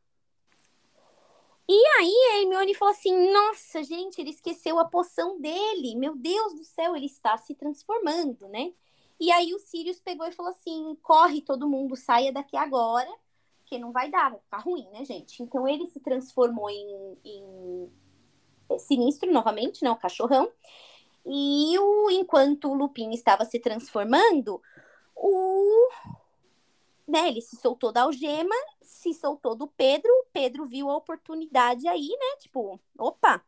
E 1.69 1.87
aí 1.99 2.13
a 2.33 2.41
Hermione 2.41 2.75
falou 2.75 2.93
assim: 2.93 3.33
Nossa, 3.33 3.83
gente, 3.83 4.21
ele 4.21 4.31
esqueceu 4.31 4.79
a 4.79 4.85
poção 4.85 5.41
dele. 5.41 5.97
Meu 5.97 6.15
Deus 6.15 6.55
do 6.55 6.65
céu, 6.65 6.95
ele 6.95 7.07
está 7.07 7.37
se 7.39 7.55
transformando, 7.55 8.47
né? 8.49 8.73
E 9.19 9.33
aí 9.33 9.55
o 9.55 9.59
Sirius 9.59 10.01
pegou 10.01 10.27
e 10.27 10.33
falou 10.33 10.53
assim: 10.53 10.97
Corre, 11.03 11.41
todo 11.41 11.69
mundo, 11.69 11.97
saia 11.97 12.33
daqui 12.33 12.57
agora, 12.57 13.11
que 13.65 13.79
não 13.79 13.93
vai 13.93 14.11
dar, 14.11 14.31
vai 14.31 14.41
ficar 14.41 14.59
ruim, 14.59 14.87
né, 14.91 15.05
gente? 15.05 15.43
Então 15.43 15.67
ele 15.67 15.87
se 15.87 16.01
transformou 16.01 16.69
em, 16.69 17.19
em 17.25 17.93
é, 18.69 18.79
sinistro 18.79 19.33
novamente, 19.33 19.83
né? 19.83 19.91
O 19.91 19.97
cachorrão. 19.97 20.51
E 21.27 21.79
o, 21.79 22.11
enquanto 22.11 22.69
o 22.69 22.75
Lupin 22.75 23.11
estava 23.13 23.47
se 23.47 23.59
transformando, 23.59 24.61
o 25.17 25.89
né, 27.07 27.29
ele 27.29 27.41
se 27.41 27.57
soltou 27.57 27.93
da 27.93 28.03
algema, 28.03 28.55
se 28.83 29.13
soltou 29.15 29.55
do 29.55 29.67
Pedro, 29.67 30.11
o 30.11 30.27
Pedro 30.33 30.65
viu 30.67 30.91
a 30.91 30.97
oportunidade 30.97 31.87
aí, 31.87 32.09
né? 32.09 32.37
Tipo, 32.39 32.81
opa, 32.99 33.45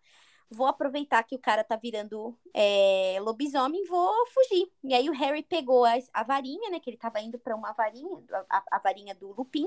vou 0.50 0.66
aproveitar 0.66 1.22
que 1.22 1.34
o 1.34 1.38
cara 1.38 1.64
tá 1.64 1.76
virando 1.76 2.36
é, 2.52 3.18
lobisomem, 3.20 3.84
vou 3.86 4.26
fugir. 4.26 4.70
E 4.84 4.94
aí 4.94 5.08
o 5.08 5.12
Harry 5.12 5.42
pegou 5.42 5.84
a, 5.84 5.94
a 6.12 6.22
varinha, 6.22 6.70
né? 6.70 6.80
Que 6.80 6.90
ele 6.90 6.96
tava 6.96 7.20
indo 7.20 7.38
para 7.38 7.56
uma 7.56 7.72
varinha, 7.72 8.08
a, 8.48 8.62
a, 8.72 8.78
varinha 8.78 9.14
do 9.14 9.32
Lupin. 9.32 9.66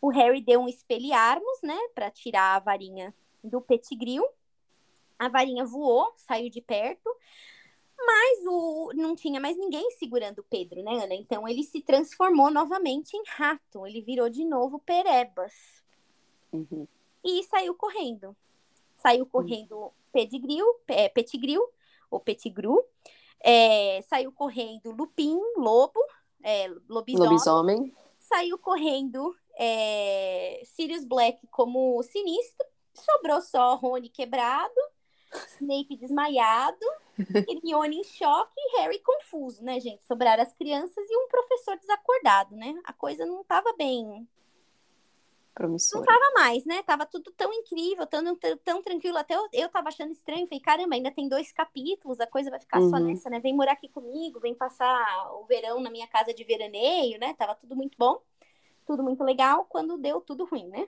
O 0.00 0.08
Harry 0.08 0.40
deu 0.40 0.60
um 0.60 0.68
espelharmos, 0.68 1.60
né? 1.62 1.78
Para 1.94 2.10
tirar 2.10 2.56
a 2.56 2.60
varinha 2.60 3.14
do 3.42 3.60
Pettigrew. 3.60 4.24
A 5.18 5.28
varinha 5.28 5.64
voou, 5.64 6.12
saiu 6.16 6.50
de 6.50 6.60
perto. 6.60 7.10
Mas 7.98 8.46
o, 8.46 8.92
não 8.94 9.14
tinha 9.14 9.40
mais 9.40 9.56
ninguém 9.56 9.90
segurando 9.92 10.40
o 10.40 10.44
Pedro, 10.44 10.82
né, 10.82 11.04
Ana? 11.04 11.14
Então 11.14 11.48
ele 11.48 11.62
se 11.62 11.80
transformou 11.80 12.50
novamente 12.50 13.16
em 13.16 13.22
rato. 13.26 13.86
Ele 13.86 14.02
virou 14.02 14.28
de 14.28 14.44
novo 14.44 14.78
Perebas. 14.78 15.52
Uhum. 16.52 16.86
E 17.24 17.42
saiu 17.44 17.74
correndo. 17.74 18.36
Saiu 18.96 19.24
uhum. 19.24 19.30
correndo 19.30 19.76
uhum. 19.76 19.90
Pedigril, 20.12 20.66
é, 20.88 21.08
Petigriu, 21.08 21.62
ou 22.10 22.20
Petigru. 22.20 22.84
É, 23.40 24.02
saiu 24.02 24.32
correndo 24.32 24.90
Lupin, 24.92 25.38
Lobo, 25.56 26.00
é, 26.42 26.68
lobisomem. 26.88 27.28
lobisomem. 27.28 27.96
Saiu 28.18 28.58
correndo 28.58 29.34
é, 29.58 30.62
Sirius 30.64 31.04
Black 31.04 31.46
como 31.48 32.02
sinistro. 32.02 32.66
Sobrou 32.94 33.40
só 33.42 33.74
Rony 33.74 34.08
quebrado, 34.08 34.74
Snape 35.60 35.96
desmaiado, 35.96 36.86
Hermione 37.48 38.00
em 38.00 38.04
choque 38.04 38.54
e 38.56 38.80
Harry 38.80 39.00
confuso, 39.00 39.62
né, 39.62 39.80
gente? 39.80 40.06
Sobraram 40.06 40.42
as 40.42 40.52
crianças 40.54 41.04
e 41.08 41.16
um 41.16 41.28
professor 41.28 41.76
desacordado, 41.78 42.56
né? 42.56 42.74
A 42.84 42.92
coisa 42.92 43.24
não 43.24 43.40
estava 43.40 43.72
bem 43.76 44.26
promissora. 45.56 46.04
Não 46.04 46.06
tava 46.06 46.32
mais, 46.34 46.66
né? 46.66 46.82
Tava 46.82 47.06
tudo 47.06 47.32
tão 47.32 47.50
incrível, 47.50 48.06
tão, 48.06 48.36
tão, 48.36 48.56
tão 48.58 48.82
tranquilo. 48.82 49.16
Até 49.16 49.34
eu, 49.34 49.48
eu 49.54 49.68
tava 49.70 49.88
achando 49.88 50.12
estranho. 50.12 50.46
Falei, 50.46 50.60
caramba, 50.60 50.94
ainda 50.94 51.10
tem 51.10 51.28
dois 51.28 51.50
capítulos, 51.50 52.20
a 52.20 52.26
coisa 52.26 52.50
vai 52.50 52.60
ficar 52.60 52.80
uhum. 52.80 52.90
só 52.90 52.98
nessa, 52.98 53.30
né? 53.30 53.40
Vem 53.40 53.56
morar 53.56 53.72
aqui 53.72 53.88
comigo, 53.88 54.38
vem 54.38 54.54
passar 54.54 55.32
o 55.32 55.46
verão 55.46 55.80
na 55.80 55.90
minha 55.90 56.06
casa 56.06 56.34
de 56.34 56.44
veraneio, 56.44 57.18
né? 57.18 57.34
Tava 57.34 57.54
tudo 57.54 57.74
muito 57.74 57.96
bom, 57.96 58.20
tudo 58.84 59.02
muito 59.02 59.24
legal, 59.24 59.64
quando 59.64 59.96
deu 59.96 60.20
tudo 60.20 60.44
ruim, 60.44 60.68
né? 60.68 60.86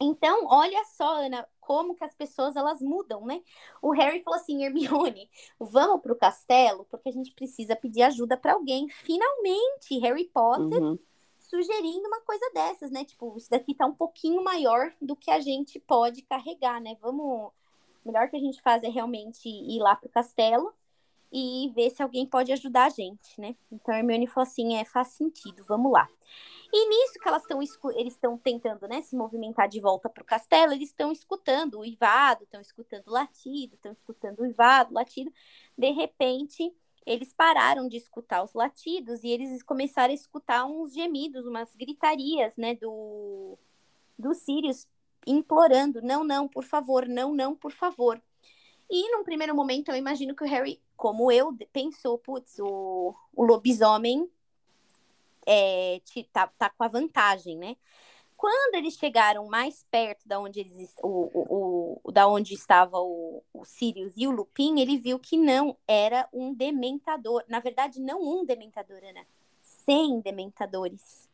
Então, 0.00 0.46
olha 0.46 0.82
só, 0.84 1.16
Ana, 1.16 1.46
como 1.60 1.94
que 1.94 2.04
as 2.04 2.14
pessoas 2.14 2.56
elas 2.56 2.80
mudam, 2.80 3.26
né? 3.26 3.42
O 3.82 3.92
Harry 3.92 4.22
falou 4.22 4.40
assim, 4.40 4.64
Hermione, 4.64 5.30
vamos 5.58 6.00
pro 6.00 6.16
castelo, 6.16 6.86
porque 6.90 7.10
a 7.10 7.12
gente 7.12 7.34
precisa 7.34 7.76
pedir 7.76 8.02
ajuda 8.02 8.36
para 8.36 8.54
alguém. 8.54 8.88
Finalmente, 8.88 9.98
Harry 9.98 10.24
Potter 10.24 10.82
uhum 10.82 10.98
sugerindo 11.50 12.06
uma 12.06 12.20
coisa 12.20 12.48
dessas, 12.54 12.92
né? 12.92 13.04
Tipo, 13.04 13.36
isso 13.36 13.50
daqui 13.50 13.74
tá 13.74 13.84
um 13.84 13.94
pouquinho 13.94 14.42
maior 14.42 14.92
do 15.02 15.16
que 15.16 15.32
a 15.32 15.40
gente 15.40 15.80
pode 15.80 16.22
carregar, 16.22 16.80
né? 16.80 16.96
Vamos. 17.02 17.50
O 18.02 18.06
melhor 18.06 18.30
que 18.30 18.36
a 18.36 18.40
gente 18.40 18.62
faz 18.62 18.82
é 18.82 18.88
realmente 18.88 19.48
ir 19.48 19.78
lá 19.80 19.94
pro 19.96 20.08
castelo 20.08 20.72
e 21.32 21.70
ver 21.74 21.90
se 21.90 22.02
alguém 22.02 22.26
pode 22.26 22.52
ajudar 22.52 22.86
a 22.86 22.90
gente, 22.90 23.40
né? 23.40 23.54
Então 23.70 23.94
a 23.94 23.98
Hermione 23.98 24.26
falou 24.26 24.48
assim: 24.48 24.76
é, 24.76 24.84
faz 24.84 25.08
sentido, 25.08 25.64
vamos 25.64 25.92
lá. 25.92 26.08
E 26.72 26.88
nisso 26.88 27.18
que 27.20 27.28
elas 27.28 27.42
estão 27.42 27.60
eles 27.96 28.14
estão 28.14 28.38
tentando, 28.38 28.86
né, 28.86 29.02
se 29.02 29.16
movimentar 29.16 29.68
de 29.68 29.80
volta 29.80 30.08
para 30.08 30.22
o 30.22 30.26
castelo, 30.26 30.72
eles 30.72 30.90
estão 30.90 31.10
escutando 31.10 31.80
o 31.80 31.84
ivado, 31.84 32.44
estão 32.44 32.60
escutando 32.60 33.08
o 33.08 33.12
latido, 33.12 33.74
estão 33.74 33.92
escutando 33.92 34.40
o 34.40 34.46
ivado, 34.46 34.90
o 34.90 34.94
latido. 34.94 35.32
De 35.76 35.90
repente, 35.90 36.72
eles 37.04 37.32
pararam 37.32 37.88
de 37.88 37.96
escutar 37.96 38.42
os 38.42 38.54
latidos 38.54 39.24
e 39.24 39.28
eles 39.28 39.62
começaram 39.62 40.12
a 40.12 40.14
escutar 40.14 40.64
uns 40.64 40.92
gemidos, 40.92 41.46
umas 41.46 41.74
gritarias, 41.74 42.56
né, 42.56 42.74
do, 42.76 43.58
do 44.18 44.32
Sirius 44.34 44.86
implorando, 45.26 46.00
não, 46.02 46.24
não, 46.24 46.48
por 46.48 46.64
favor, 46.64 47.06
não, 47.06 47.34
não, 47.34 47.54
por 47.54 47.72
favor. 47.72 48.20
E 48.88 49.10
num 49.12 49.22
primeiro 49.22 49.54
momento 49.54 49.90
eu 49.90 49.96
imagino 49.96 50.34
que 50.34 50.42
o 50.42 50.46
Harry, 50.46 50.80
como 51.00 51.32
eu, 51.32 51.56
pensou, 51.72 52.18
putz, 52.18 52.58
o, 52.58 53.14
o 53.34 53.42
lobisomem 53.42 54.30
é, 55.46 55.98
tá, 56.30 56.46
tá 56.58 56.68
com 56.68 56.84
a 56.84 56.88
vantagem, 56.88 57.56
né? 57.56 57.74
Quando 58.36 58.74
eles 58.74 58.98
chegaram 58.98 59.46
mais 59.46 59.82
perto 59.90 60.28
da 60.28 60.38
onde, 60.38 60.60
eles, 60.60 60.94
o, 61.02 61.08
o, 61.08 62.00
o, 62.04 62.12
da 62.12 62.28
onde 62.28 62.52
estava 62.52 62.98
o, 62.98 63.42
o 63.50 63.64
Sirius 63.64 64.12
e 64.14 64.26
o 64.26 64.30
Lupin, 64.30 64.78
ele 64.78 64.98
viu 64.98 65.18
que 65.18 65.38
não 65.38 65.74
era 65.88 66.28
um 66.34 66.52
dementador. 66.52 67.44
Na 67.48 67.60
verdade, 67.60 67.98
não 67.98 68.20
um 68.20 68.44
dementador, 68.44 68.98
Ana. 69.02 69.26
Cem 69.62 70.20
dementadores. 70.20 71.29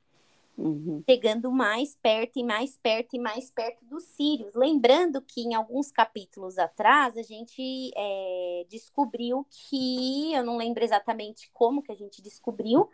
Uhum. 0.59 1.05
Chegando 1.09 1.53
mais 1.53 1.95
perto 1.97 2.39
e 2.39 2.43
mais 2.43 2.79
perto 2.79 3.15
e 3.15 3.19
mais 3.19 3.51
perto 3.51 3.85
dos 3.85 4.05
Sirius. 4.05 4.55
Lembrando 4.55 5.21
que 5.21 5.43
em 5.43 5.55
alguns 5.55 5.91
capítulos 5.91 6.57
atrás 6.57 7.15
a 7.17 7.23
gente 7.23 7.91
é, 7.95 8.67
descobriu 8.69 9.47
que, 9.51 10.33
eu 10.33 10.43
não 10.43 10.57
lembro 10.57 10.83
exatamente 10.83 11.51
como 11.53 11.83
que 11.83 11.93
a 11.93 11.95
gente 11.95 12.23
descobriu, 12.23 12.89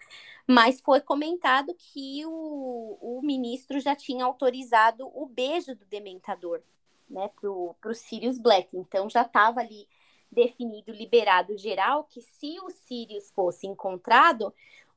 mas 0.45 0.81
foi 0.81 1.01
comentado 1.01 1.73
que 1.79 2.27
o, 2.27 2.99
o 3.01 3.21
ministro 3.23 3.79
já 3.79 3.95
tinha 3.95 4.25
autorizado 4.25 5.09
o 5.15 5.27
beijo 5.27 5.77
do 5.77 5.85
dementador, 5.85 6.61
né, 7.09 7.31
pro, 7.41 7.77
pro 7.81 7.95
Sirius 7.95 8.39
Black. 8.39 8.77
Então 8.77 9.09
já 9.09 9.23
estava 9.23 9.61
ali 9.61 9.87
definido, 10.33 10.91
liberado 10.91 11.57
geral, 11.57 12.05
que 12.05 12.23
se 12.23 12.59
o 12.61 12.71
Sirius 12.71 13.31
fosse 13.31 13.67
encontrado, 13.67 14.53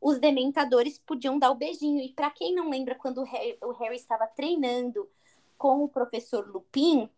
os 0.05 0.19
dementadores 0.19 0.99
podiam 0.99 1.39
dar 1.39 1.49
o 1.49 1.55
beijinho. 1.55 1.99
E 1.99 2.09
para 2.09 2.29
quem 2.29 2.53
não 2.53 2.69
lembra, 2.69 2.93
quando 2.93 3.21
o 3.21 3.23
Harry, 3.23 3.57
o 3.59 3.71
Harry, 3.71 3.95
estava 3.95 4.27
treinando 4.27 5.09
com 5.57 5.83
o 5.83 5.89
professor 5.89 6.47
Lupin, 6.47 7.09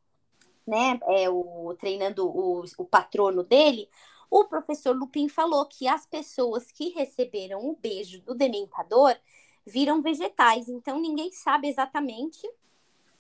né, 0.65 0.97
é, 1.03 1.29
o, 1.29 1.75
treinando 1.77 2.25
o, 2.25 2.63
o 2.77 2.85
patrono 2.85 3.43
dele, 3.43 3.89
o 4.31 4.45
professor 4.45 4.95
Lupin 4.95 5.27
falou 5.27 5.65
que 5.65 5.85
as 5.85 6.05
pessoas 6.05 6.71
que 6.71 6.87
receberam 6.91 7.69
o 7.69 7.75
beijo 7.75 8.21
do 8.21 8.33
dementador 8.33 9.17
viram 9.65 10.01
vegetais. 10.01 10.69
Então 10.69 10.97
ninguém 10.97 11.29
sabe 11.33 11.67
exatamente 11.67 12.49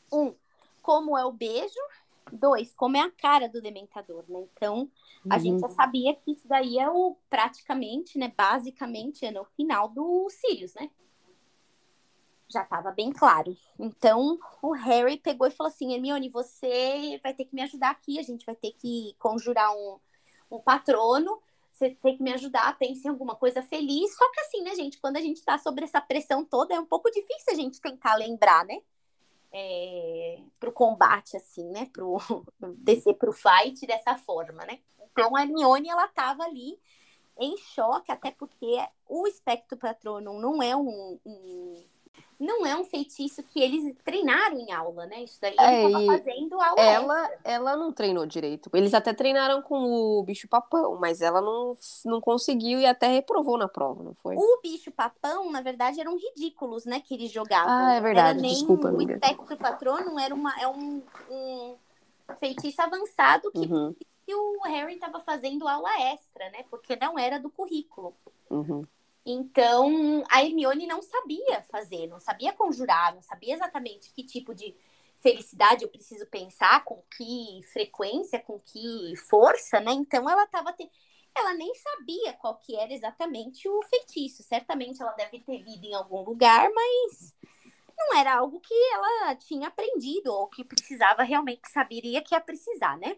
um 0.09 0.33
como 0.81 1.17
é 1.17 1.25
o 1.25 1.31
beijo, 1.33 1.79
dois 2.31 2.73
como 2.73 2.97
é 2.97 3.01
a 3.01 3.11
cara 3.11 3.47
do 3.47 3.61
dementador, 3.61 4.23
né? 4.27 4.39
Então 4.53 4.89
a 5.29 5.35
uhum. 5.35 5.41
gente 5.41 5.61
já 5.61 5.69
sabia 5.69 6.15
que 6.15 6.31
isso 6.31 6.47
daí 6.47 6.79
é 6.79 6.89
o 6.89 7.15
praticamente, 7.29 8.17
né, 8.17 8.33
basicamente 8.35 9.25
é 9.25 9.31
no 9.31 9.45
final 9.45 9.89
do 9.89 10.29
Sirius, 10.29 10.73
né? 10.75 10.89
Já 12.49 12.63
estava 12.63 12.91
bem 12.91 13.11
claro. 13.11 13.57
Então, 13.77 14.39
o 14.61 14.71
Harry 14.71 15.17
pegou 15.17 15.45
e 15.47 15.51
falou 15.51 15.69
assim: 15.69 15.93
Hermione, 15.93 16.29
você 16.29 17.19
vai 17.21 17.33
ter 17.33 17.43
que 17.43 17.53
me 17.53 17.61
ajudar 17.61 17.89
aqui. 17.89 18.17
A 18.19 18.23
gente 18.23 18.45
vai 18.45 18.55
ter 18.55 18.71
que 18.71 19.13
conjurar 19.19 19.69
um, 19.75 19.99
um 20.51 20.59
patrono, 20.59 21.41
você 21.73 21.89
tem 21.89 22.15
que 22.15 22.23
me 22.23 22.33
ajudar, 22.33 22.77
pense 22.77 23.05
em 23.05 23.11
alguma 23.11 23.35
coisa 23.35 23.61
feliz. 23.61 24.15
Só 24.15 24.31
que 24.31 24.39
assim, 24.39 24.61
né, 24.61 24.75
gente, 24.75 24.99
quando 24.99 25.17
a 25.17 25.21
gente 25.21 25.43
tá 25.43 25.57
sobre 25.57 25.83
essa 25.83 25.99
pressão 25.99 26.45
toda, 26.45 26.73
é 26.73 26.79
um 26.79 26.85
pouco 26.85 27.11
difícil 27.11 27.51
a 27.51 27.55
gente 27.55 27.81
tentar 27.81 28.15
lembrar, 28.15 28.65
né? 28.65 28.81
É, 29.51 30.39
pro 30.59 30.71
combate, 30.71 31.37
assim, 31.37 31.69
né? 31.71 31.89
Pro 31.91 32.17
descer 32.77 33.13
pro 33.15 33.31
fight 33.31 33.85
dessa 33.85 34.17
forma, 34.17 34.65
né? 34.65 34.79
Então 35.11 35.35
a 35.35 35.41
Hermione, 35.41 35.89
ela 35.89 36.07
tava 36.09 36.43
ali 36.43 36.79
em 37.39 37.57
choque, 37.57 38.11
até 38.11 38.31
porque 38.31 38.77
o 39.07 39.27
espectro 39.27 39.77
patronum 39.77 40.39
não 40.39 40.61
é 40.61 40.75
um, 40.75 41.19
um 41.25 41.73
não 42.39 42.65
é 42.65 42.75
um 42.75 42.83
feitiço 42.83 43.41
que 43.41 43.59
eles 43.59 43.95
treinaram 44.03 44.59
em 44.59 44.71
aula, 44.71 45.05
né? 45.07 45.23
Isso 45.23 45.39
daí 45.41 45.55
é, 45.59 45.83
ele 45.83 45.91
tava 45.91 46.05
fazendo 46.05 46.61
aula. 46.61 46.81
Ela, 46.81 47.31
ela 47.43 47.75
não 47.75 47.91
treinou 47.91 48.25
direito. 48.25 48.69
Eles 48.73 48.93
até 48.93 49.11
treinaram 49.11 49.61
com 49.61 50.19
o 50.19 50.23
bicho 50.23 50.47
papão, 50.47 50.97
mas 50.99 51.21
ela 51.21 51.41
não, 51.41 51.75
não 52.05 52.21
conseguiu 52.21 52.79
e 52.79 52.85
até 52.85 53.07
reprovou 53.07 53.57
na 53.57 53.67
prova, 53.67 54.03
não 54.03 54.13
foi? 54.13 54.35
O 54.35 54.59
bicho 54.61 54.91
papão, 54.91 55.51
na 55.51 55.61
verdade, 55.61 55.99
eram 55.99 56.15
ridículos, 56.15 56.85
né? 56.85 56.99
Que 56.99 57.15
eles 57.15 57.31
jogavam. 57.31 57.73
Ah, 57.73 57.93
é 57.93 58.01
verdade. 58.01 58.39
Nem, 58.39 58.53
Desculpa, 58.53 58.89
amiga. 58.89 59.13
O 59.13 59.15
espectro 59.15 59.57
patrono 59.57 60.19
era 60.19 60.33
uma, 60.33 60.53
é 60.61 60.67
um, 60.67 61.01
um 61.31 61.75
feitiço 62.39 62.81
avançado 62.81 63.51
que, 63.51 63.65
uhum. 63.65 63.95
que 64.25 64.35
o 64.35 64.61
Harry 64.65 64.93
estava 64.93 65.19
fazendo 65.19 65.67
aula 65.67 65.89
extra, 66.01 66.49
né? 66.51 66.65
Porque 66.69 66.95
não 66.95 67.17
era 67.17 67.39
do 67.39 67.49
currículo. 67.49 68.13
Uhum. 68.49 68.85
Então, 69.29 70.23
a 70.31 70.41
Hermione 70.41 70.87
não 70.87 71.01
sabia 71.01 71.61
fazer, 71.63 72.07
não 72.07 72.17
sabia 72.17 72.53
conjurar, 72.53 73.13
não 73.13 73.21
sabia 73.21 73.55
exatamente 73.55 74.09
que 74.13 74.23
tipo 74.23 74.55
de 74.55 74.73
felicidade 75.19 75.83
eu 75.83 75.89
preciso 75.89 76.25
pensar, 76.27 76.85
com 76.85 77.03
que 77.17 77.61
frequência, 77.73 78.39
com 78.39 78.57
que 78.57 79.13
força, 79.27 79.81
né? 79.81 79.91
Então, 79.91 80.29
ela 80.29 80.45
estava 80.45 80.71
te... 80.71 80.89
ela 81.35 81.53
nem 81.55 81.73
sabia 81.75 82.31
qual 82.33 82.55
que 82.55 82.77
era 82.77 82.93
exatamente 82.93 83.67
o 83.67 83.81
feitiço. 83.83 84.43
Certamente 84.43 85.01
ela 85.01 85.11
deve 85.11 85.41
ter 85.41 85.57
lido 85.57 85.85
em 85.85 85.93
algum 85.93 86.21
lugar, 86.21 86.69
mas 86.73 87.35
não 87.97 88.17
era 88.17 88.33
algo 88.33 88.61
que 88.61 88.73
ela 88.93 89.35
tinha 89.35 89.67
aprendido 89.67 90.31
ou 90.31 90.47
que 90.47 90.63
precisava 90.63 91.23
realmente 91.23 91.69
saberia 91.69 92.21
que 92.21 92.33
ia 92.33 92.39
precisar, 92.39 92.97
né? 92.97 93.17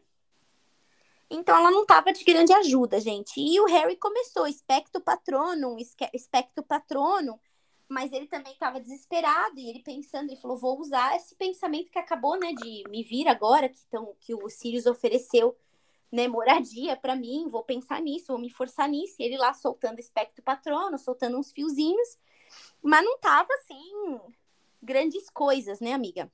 Então 1.30 1.56
ela 1.56 1.70
não 1.70 1.84
estava 1.84 2.12
de 2.12 2.24
grande 2.24 2.52
ajuda, 2.54 3.00
gente. 3.00 3.40
E 3.40 3.60
o 3.60 3.66
Harry 3.66 3.96
começou, 3.96 4.48
espectro 4.48 5.00
patronum, 5.00 5.78
espectro 6.14 6.64
patrono, 6.64 7.40
mas 7.88 8.12
ele 8.12 8.28
também 8.28 8.54
estava 8.54 8.80
desesperado 8.80 9.60
e 9.60 9.70
ele 9.70 9.80
pensando, 9.80 10.30
ele 10.30 10.40
falou, 10.40 10.58
vou 10.58 10.80
usar 10.80 11.16
esse 11.16 11.36
pensamento 11.36 11.92
que 11.92 12.00
acabou, 12.00 12.40
né, 12.40 12.54
de 12.54 12.84
me 12.90 13.04
vir 13.04 13.28
agora, 13.28 13.70
que, 13.70 13.84
tão, 13.90 14.16
que 14.20 14.34
o 14.34 14.50
Sirius 14.50 14.86
ofereceu, 14.86 15.56
né, 16.12 16.28
moradia 16.28 16.96
para 16.96 17.16
mim, 17.16 17.48
vou 17.48 17.64
pensar 17.64 18.02
nisso, 18.02 18.28
vou 18.28 18.40
me 18.40 18.50
forçar 18.50 18.88
nisso. 18.88 19.16
E 19.20 19.24
ele 19.24 19.38
lá 19.38 19.54
soltando 19.54 20.00
espectro 20.00 20.44
patrono, 20.44 20.98
soltando 20.98 21.38
uns 21.38 21.52
fiozinhos, 21.52 22.18
mas 22.82 23.04
não 23.04 23.20
tava 23.20 23.50
assim 23.56 24.20
grandes 24.82 25.30
coisas, 25.30 25.80
né, 25.80 25.94
amiga? 25.94 26.32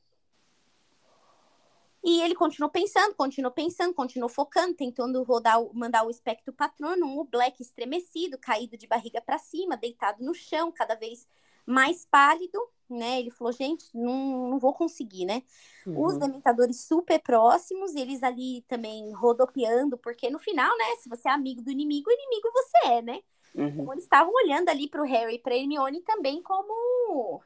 E 2.06 2.22
ele 2.22 2.36
continuou 2.36 2.70
pensando, 2.70 3.16
continuou 3.16 3.52
pensando, 3.52 3.92
continuou 3.92 4.30
focando, 4.30 4.76
tentando 4.76 5.24
rodar, 5.24 5.60
mandar 5.74 6.06
o 6.06 6.12
espectro 6.12 6.54
patrono, 6.54 7.20
o 7.20 7.24
Black 7.24 7.60
estremecido, 7.60 8.38
caído 8.38 8.78
de 8.78 8.86
barriga 8.86 9.20
para 9.20 9.40
cima, 9.40 9.76
deitado 9.76 10.24
no 10.24 10.32
chão, 10.32 10.72
cada 10.72 10.94
vez 10.94 11.28
mais 11.66 12.06
pálido, 12.06 12.60
né? 12.88 13.20
Ele 13.20 13.32
falou, 13.32 13.52
gente, 13.52 13.86
não, 13.92 14.52
não 14.52 14.60
vou 14.60 14.72
conseguir, 14.72 15.26
né? 15.26 15.42
Uhum. 15.84 16.06
Os 16.06 16.16
dementadores 16.20 16.82
super 16.82 17.20
próximos, 17.20 17.96
eles 17.96 18.22
ali 18.22 18.62
também 18.68 19.12
rodopiando, 19.14 19.98
porque 19.98 20.30
no 20.30 20.38
final, 20.38 20.78
né? 20.78 20.86
Se 21.02 21.10
você 21.10 21.28
é 21.28 21.32
amigo 21.32 21.64
do 21.64 21.72
inimigo, 21.72 22.08
o 22.08 22.14
inimigo 22.14 22.52
você 22.54 22.88
é, 22.88 23.02
né? 23.02 23.20
Uhum. 23.56 23.68
Então, 23.68 23.94
eles 23.94 24.04
estavam 24.04 24.32
olhando 24.32 24.70
ali 24.70 24.88
para 24.88 25.02
o 25.02 25.06
Harry 25.06 25.36
e 25.36 25.40
para 25.40 25.56
Hermione 25.56 26.02
também 26.02 26.40
como 26.44 27.42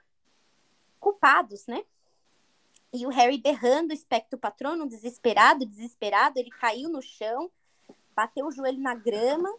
culpados, 0.99 1.65
né? 1.65 1.85
E 2.91 3.05
o 3.05 3.09
Harry 3.09 3.37
berrando 3.37 3.91
o 3.91 3.93
espectro 3.93 4.37
patrono, 4.37 4.87
desesperado, 4.87 5.65
desesperado, 5.65 6.39
ele 6.39 6.49
caiu 6.49 6.89
no 6.89 7.01
chão, 7.01 7.51
bateu 8.15 8.47
o 8.47 8.51
joelho 8.51 8.79
na 8.79 8.95
grama. 8.95 9.53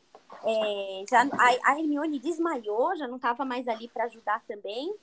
É, 0.45 1.05
já, 1.09 1.23
a, 1.23 1.73
a, 1.73 1.79
Hermione 1.79 2.19
desmaiou, 2.19 2.97
já 2.97 3.07
não 3.07 3.17
estava 3.17 3.45
mais 3.45 3.69
ali 3.69 3.89
para 3.89 4.05
ajudar 4.05 4.43
também, 4.47 4.95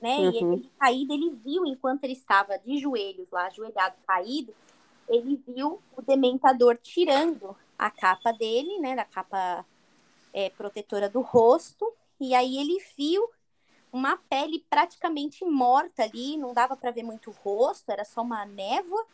né? 0.00 0.18
Uhum. 0.18 0.30
E 0.30 0.36
ele 0.36 0.70
caído, 0.78 1.12
ele 1.12 1.30
viu 1.30 1.66
enquanto 1.66 2.04
ele 2.04 2.14
estava 2.14 2.58
de 2.58 2.78
joelhos 2.78 3.28
lá, 3.30 3.46
ajoelhado, 3.46 3.96
caído, 4.06 4.54
ele 5.08 5.42
viu 5.46 5.80
o 5.96 6.02
Dementador 6.02 6.78
tirando 6.82 7.54
a 7.78 7.90
capa 7.90 8.32
dele, 8.32 8.78
né? 8.78 8.96
Da 8.96 9.04
capa 9.04 9.64
é, 10.32 10.48
protetora 10.50 11.08
do 11.08 11.20
rosto, 11.20 11.92
e 12.18 12.34
aí 12.34 12.58
ele 12.58 12.82
viu 12.96 13.28
uma 13.94 14.16
pele 14.16 14.66
praticamente 14.68 15.44
morta 15.44 16.02
ali, 16.02 16.36
não 16.36 16.52
dava 16.52 16.76
para 16.76 16.90
ver 16.90 17.04
muito 17.04 17.30
o 17.30 17.32
rosto, 17.32 17.90
era 17.90 18.04
só 18.04 18.22
uma 18.22 18.44
névoa 18.44 19.06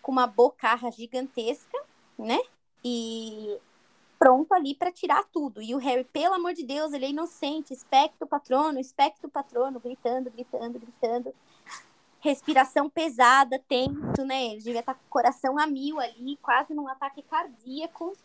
com 0.00 0.12
uma 0.12 0.28
bocarra 0.28 0.92
gigantesca, 0.92 1.76
né? 2.16 2.38
E 2.84 3.58
pronto 4.16 4.54
ali 4.54 4.76
para 4.76 4.92
tirar 4.92 5.24
tudo. 5.24 5.60
E 5.60 5.74
o 5.74 5.78
Harry, 5.78 6.04
pelo 6.04 6.34
amor 6.34 6.54
de 6.54 6.62
Deus, 6.62 6.92
ele 6.92 7.06
é 7.06 7.10
inocente, 7.10 7.74
espectro 7.74 8.28
patrono, 8.28 8.78
espectro 8.78 9.28
patrono, 9.28 9.80
gritando, 9.80 10.30
gritando, 10.30 10.78
gritando. 10.78 11.34
Respiração 12.20 12.88
pesada, 12.88 13.60
tento, 13.68 14.24
né? 14.24 14.52
Ele 14.52 14.62
devia 14.62 14.80
estar 14.80 14.94
com 14.94 15.04
o 15.04 15.10
coração 15.10 15.58
a 15.58 15.66
mil 15.66 15.98
ali, 15.98 16.36
quase 16.40 16.72
num 16.74 16.86
ataque 16.86 17.22
cardíaco, 17.22 18.16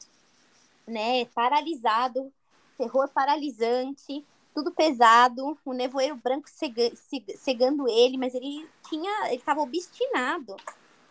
né? 0.86 1.26
Paralisado, 1.26 2.32
terror 2.78 3.10
paralisante 3.10 4.24
tudo 4.54 4.72
pesado, 4.72 5.58
o 5.66 5.74
nevoeiro 5.74 6.16
branco 6.16 6.50
cega, 6.50 6.92
cegando 7.38 7.88
ele, 7.88 8.18
mas 8.18 8.34
ele 8.36 8.68
tinha, 8.88 9.28
ele 9.28 9.36
estava 9.36 9.62
obstinado 9.62 10.56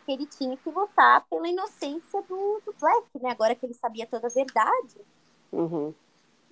que 0.05 0.13
ele 0.13 0.27
tinha 0.27 0.57
que 0.57 0.71
votar 0.71 1.25
pela 1.29 1.49
inocência 1.49 2.23
do, 2.23 2.61
do 2.65 2.75
Black, 2.79 3.07
né? 3.21 3.31
Agora 3.31 3.55
que 3.55 3.65
ele 3.65 3.75
sabia 3.75 4.07
toda 4.07 4.27
a 4.27 4.31
verdade. 4.31 4.97
Uhum. 5.53 5.95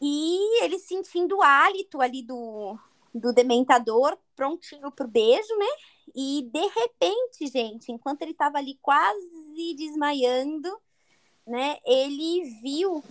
E 0.01 0.65
ele 0.65 0.79
sentindo 0.79 1.39
o 1.39 1.43
hálito 1.43 2.01
ali 2.01 2.23
do, 2.23 2.79
do 3.15 3.33
dementador, 3.33 4.17
prontinho 4.37 4.91
pro 4.91 5.09
beijo, 5.09 5.55
né? 5.57 5.67
E 6.15 6.49
de 6.53 6.67
repente, 6.69 7.47
gente, 7.47 7.93
enquanto 7.93 8.23
ele 8.23 8.33
estava 8.33 8.59
ali 8.59 8.79
quase 8.81 9.75
desmaiando, 9.77 10.75
né? 11.47 11.79
Ele 11.85 12.45
viu 12.63 13.03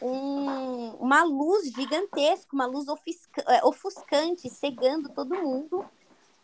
um, 0.00 0.90
uma 0.96 1.22
luz 1.24 1.70
gigantesca, 1.72 2.54
uma 2.54 2.66
luz 2.66 2.86
é, 3.48 3.64
ofuscante, 3.64 4.48
cegando 4.50 5.08
todo 5.08 5.34
mundo, 5.34 5.84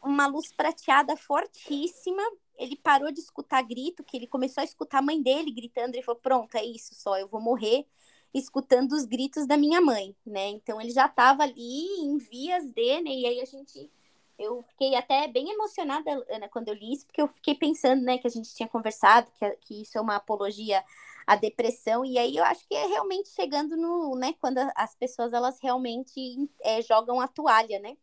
uma 0.02 0.26
luz 0.26 0.52
prateada 0.52 1.16
fortíssima. 1.16 2.22
Ele 2.58 2.76
parou 2.76 3.10
de 3.10 3.20
escutar 3.20 3.62
grito, 3.62 4.04
que 4.04 4.16
ele 4.16 4.26
começou 4.26 4.60
a 4.60 4.64
escutar 4.64 4.98
a 4.98 5.02
mãe 5.02 5.20
dele 5.22 5.50
gritando. 5.50 5.94
Ele 5.94 6.02
falou: 6.02 6.20
Pronto, 6.20 6.54
é 6.56 6.64
isso 6.64 6.94
só, 6.94 7.18
eu 7.18 7.28
vou 7.28 7.40
morrer 7.40 7.86
escutando 8.34 8.92
os 8.92 9.04
gritos 9.04 9.46
da 9.46 9.58
minha 9.58 9.80
mãe, 9.80 10.16
né? 10.24 10.48
Então 10.48 10.80
ele 10.80 10.90
já 10.90 11.04
estava 11.04 11.42
ali 11.42 11.84
em 12.00 12.16
vias 12.16 12.64
de, 12.70 13.00
né? 13.02 13.10
E 13.10 13.26
aí 13.26 13.40
a 13.40 13.44
gente 13.44 13.90
eu 14.38 14.62
fiquei 14.62 14.94
até 14.94 15.28
bem 15.28 15.50
emocionada, 15.50 16.10
Ana, 16.28 16.48
quando 16.48 16.68
eu 16.68 16.74
li 16.74 16.92
isso, 16.92 17.06
porque 17.06 17.22
eu 17.22 17.28
fiquei 17.28 17.54
pensando, 17.54 18.02
né, 18.02 18.18
que 18.18 18.26
a 18.26 18.30
gente 18.30 18.52
tinha 18.54 18.68
conversado, 18.68 19.30
que, 19.38 19.50
que 19.60 19.82
isso 19.82 19.96
é 19.96 20.00
uma 20.00 20.16
apologia 20.16 20.82
à 21.26 21.36
depressão, 21.36 22.04
e 22.04 22.18
aí 22.18 22.36
eu 22.36 22.44
acho 22.44 22.66
que 22.68 22.74
é 22.74 22.86
realmente 22.86 23.30
chegando 23.30 23.76
no, 23.76 24.14
né, 24.16 24.34
quando 24.40 24.58
as 24.74 24.94
pessoas, 24.94 25.32
elas 25.32 25.58
realmente 25.60 26.48
é, 26.62 26.82
jogam 26.82 27.20
a 27.20 27.28
toalha, 27.28 27.78
né? 27.78 27.96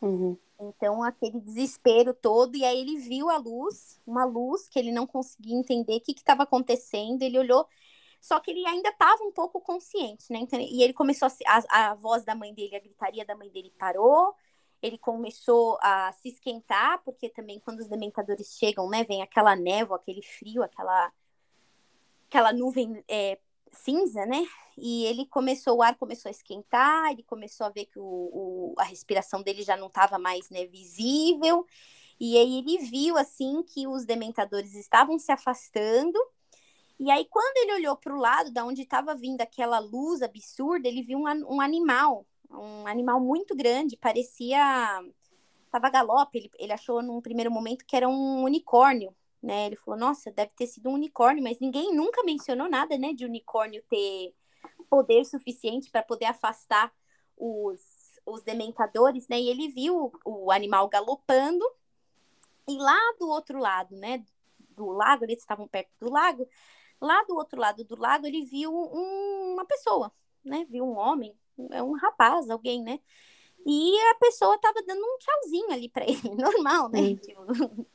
Uhum. 0.00 0.36
Então, 0.58 1.02
aquele 1.02 1.40
desespero 1.40 2.12
todo, 2.12 2.54
e 2.56 2.64
aí 2.64 2.80
ele 2.80 2.98
viu 2.98 3.30
a 3.30 3.38
luz, 3.38 3.98
uma 4.06 4.24
luz 4.24 4.68
que 4.68 4.78
ele 4.78 4.92
não 4.92 5.06
conseguia 5.06 5.56
entender 5.56 5.96
o 5.96 6.00
que 6.00 6.12
estava 6.12 6.42
acontecendo, 6.42 7.22
ele 7.22 7.38
olhou, 7.38 7.66
só 8.20 8.38
que 8.38 8.50
ele 8.50 8.66
ainda 8.66 8.90
estava 8.90 9.22
um 9.24 9.32
pouco 9.32 9.60
consciente, 9.60 10.30
né? 10.30 10.38
Então, 10.40 10.60
e 10.60 10.82
ele 10.82 10.92
começou 10.92 11.28
a, 11.46 11.62
a, 11.68 11.90
a 11.90 11.94
voz 11.94 12.24
da 12.24 12.34
mãe 12.34 12.52
dele, 12.52 12.76
a 12.76 12.80
gritaria 12.80 13.24
da 13.24 13.34
mãe 13.34 13.48
dele 13.48 13.72
parou, 13.78 14.34
ele 14.82 14.98
começou 14.98 15.78
a 15.80 16.12
se 16.12 16.28
esquentar, 16.28 17.02
porque 17.04 17.28
também 17.28 17.60
quando 17.60 17.80
os 17.80 17.88
dementadores 17.88 18.56
chegam, 18.58 18.88
né, 18.88 19.04
vem 19.04 19.22
aquela 19.22 19.56
névoa, 19.56 19.96
aquele 19.96 20.22
frio, 20.22 20.62
aquela, 20.62 21.12
aquela 22.30 22.52
nuvem 22.52 23.02
é, 23.08 23.38
cinza, 23.72 24.24
né? 24.24 24.46
E 24.78 25.04
ele 25.04 25.26
começou, 25.26 25.78
o 25.78 25.82
ar 25.82 25.96
começou 25.96 26.28
a 26.28 26.32
esquentar, 26.32 27.10
ele 27.10 27.22
começou 27.24 27.66
a 27.66 27.70
ver 27.70 27.86
que 27.86 27.98
o, 27.98 28.02
o 28.02 28.74
a 28.78 28.84
respiração 28.84 29.42
dele 29.42 29.62
já 29.62 29.76
não 29.76 29.88
estava 29.88 30.18
mais 30.18 30.48
né, 30.48 30.64
visível. 30.66 31.66
E 32.18 32.38
aí 32.38 32.58
ele 32.58 32.78
viu 32.78 33.16
assim 33.16 33.62
que 33.62 33.86
os 33.86 34.04
dementadores 34.04 34.74
estavam 34.74 35.18
se 35.18 35.32
afastando. 35.32 36.18
E 36.98 37.10
aí, 37.10 37.26
quando 37.30 37.56
ele 37.56 37.74
olhou 37.80 37.96
para 37.96 38.14
o 38.14 38.18
lado, 38.18 38.52
da 38.52 38.64
onde 38.64 38.82
estava 38.82 39.14
vindo 39.14 39.40
aquela 39.40 39.78
luz 39.78 40.22
absurda, 40.22 40.86
ele 40.86 41.02
viu 41.02 41.18
um, 41.18 41.54
um 41.54 41.60
animal 41.60 42.26
um 42.52 42.86
animal 42.86 43.20
muito 43.20 43.54
grande, 43.54 43.96
parecia. 43.96 44.58
Tava 45.70 45.88
galope, 45.88 46.36
ele, 46.36 46.50
ele 46.58 46.72
achou 46.72 47.00
num 47.00 47.20
primeiro 47.20 47.50
momento 47.50 47.84
que 47.86 47.94
era 47.94 48.08
um 48.08 48.42
unicórnio, 48.42 49.14
né? 49.42 49.66
Ele 49.66 49.76
falou, 49.76 49.98
nossa, 49.98 50.30
deve 50.30 50.52
ter 50.54 50.66
sido 50.66 50.88
um 50.88 50.94
unicórnio, 50.94 51.42
mas 51.42 51.60
ninguém 51.60 51.94
nunca 51.94 52.22
mencionou 52.22 52.68
nada, 52.68 52.98
né, 52.98 53.12
de 53.12 53.24
unicórnio 53.24 53.82
ter 53.88 54.34
poder 54.88 55.24
suficiente 55.24 55.90
para 55.90 56.02
poder 56.02 56.26
afastar 56.26 56.92
os, 57.36 57.80
os 58.26 58.42
dementadores, 58.42 59.26
né? 59.28 59.40
E 59.40 59.48
ele 59.48 59.68
viu 59.68 60.12
o, 60.24 60.50
animal 60.50 60.88
galopando, 60.88 61.64
e 62.68 62.76
lá 62.76 62.98
do 63.18 63.28
outro 63.28 63.58
lado, 63.58 63.96
né, 63.96 64.24
do 64.70 64.86
lago, 64.90 65.24
eles 65.24 65.38
estavam 65.38 65.66
perto 65.66 65.90
do 65.98 66.10
lago, 66.10 66.48
lá 67.00 67.22
do 67.24 67.34
outro 67.34 67.58
lado 67.58 67.84
do 67.84 67.98
lago 67.98 68.26
ele 68.26 68.44
viu 68.44 68.72
um, 68.72 69.52
uma 69.54 69.64
pessoa, 69.64 70.12
né? 70.44 70.66
Viu 70.68 70.84
um 70.84 70.96
homem 70.98 71.34
é 71.70 71.82
um 71.82 71.92
rapaz, 71.92 72.48
alguém, 72.48 72.82
né? 72.82 73.00
E 73.66 73.98
a 74.10 74.14
pessoa 74.14 74.58
tava 74.58 74.82
dando 74.82 75.02
um 75.02 75.18
tchauzinho 75.18 75.70
ali 75.70 75.88
para 75.88 76.04
ele, 76.04 76.20
normal, 76.34 76.88
né? 76.88 77.14
Tipo, 77.16 77.86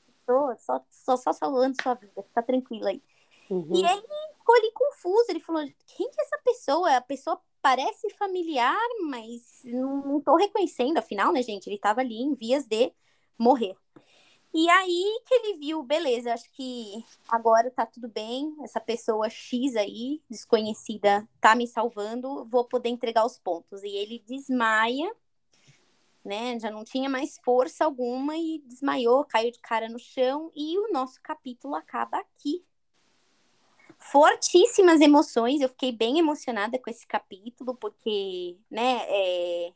só, 0.57 0.81
só, 0.89 1.17
só 1.17 1.33
salvando 1.33 1.81
sua 1.81 1.93
vida, 1.93 2.23
fica 2.23 2.43
tranquila 2.43 2.89
aí. 2.89 3.01
Uhum. 3.49 3.69
E 3.73 3.85
ele 3.85 4.01
ficou 4.37 4.55
ali 4.55 4.71
confuso, 4.71 5.25
ele 5.29 5.39
falou, 5.39 5.63
quem 5.63 6.09
que 6.09 6.21
é 6.21 6.23
essa 6.23 6.37
pessoa? 6.43 6.97
A 6.97 7.01
pessoa 7.01 7.39
parece 7.61 8.09
familiar, 8.11 8.77
mas 9.09 9.61
não, 9.63 10.01
não 10.05 10.21
tô 10.21 10.35
reconhecendo, 10.35 10.97
afinal, 10.97 11.31
né, 11.31 11.41
gente? 11.41 11.67
Ele 11.67 11.79
tava 11.79 12.01
ali 12.01 12.21
em 12.21 12.33
vias 12.33 12.65
de 12.65 12.91
morrer. 13.37 13.75
E 14.57 14.69
aí 14.69 15.19
que 15.25 15.33
ele 15.33 15.57
viu, 15.57 15.83
beleza, 15.83 16.33
acho 16.33 16.49
que 16.51 17.03
agora 17.27 17.69
tá 17.69 17.85
tudo 17.85 18.07
bem, 18.07 18.55
essa 18.63 18.79
pessoa 18.79 19.29
X 19.29 19.75
aí, 19.75 20.21
desconhecida, 20.29 21.27
tá 21.41 21.53
me 21.55 21.67
salvando, 21.67 22.45
vou 22.45 22.63
poder 22.63 22.87
entregar 22.87 23.25
os 23.25 23.37
pontos. 23.37 23.83
E 23.83 23.89
ele 23.89 24.23
desmaia, 24.25 25.11
né? 26.25 26.59
Já 26.59 26.71
não 26.71 26.83
tinha 26.83 27.07
mais 27.07 27.37
força 27.43 27.85
alguma 27.85 28.35
e 28.35 28.61
desmaiou, 28.65 29.23
caiu 29.23 29.51
de 29.51 29.59
cara 29.59 29.87
no 29.87 29.99
chão 29.99 30.51
e 30.55 30.77
o 30.79 30.91
nosso 30.91 31.21
capítulo 31.21 31.75
acaba 31.75 32.17
aqui. 32.17 32.65
Fortíssimas 33.97 34.99
emoções, 34.99 35.61
eu 35.61 35.69
fiquei 35.69 35.91
bem 35.91 36.19
emocionada 36.19 36.77
com 36.79 36.89
esse 36.89 37.07
capítulo, 37.07 37.75
porque, 37.75 38.57
né, 38.69 38.99
é, 39.07 39.73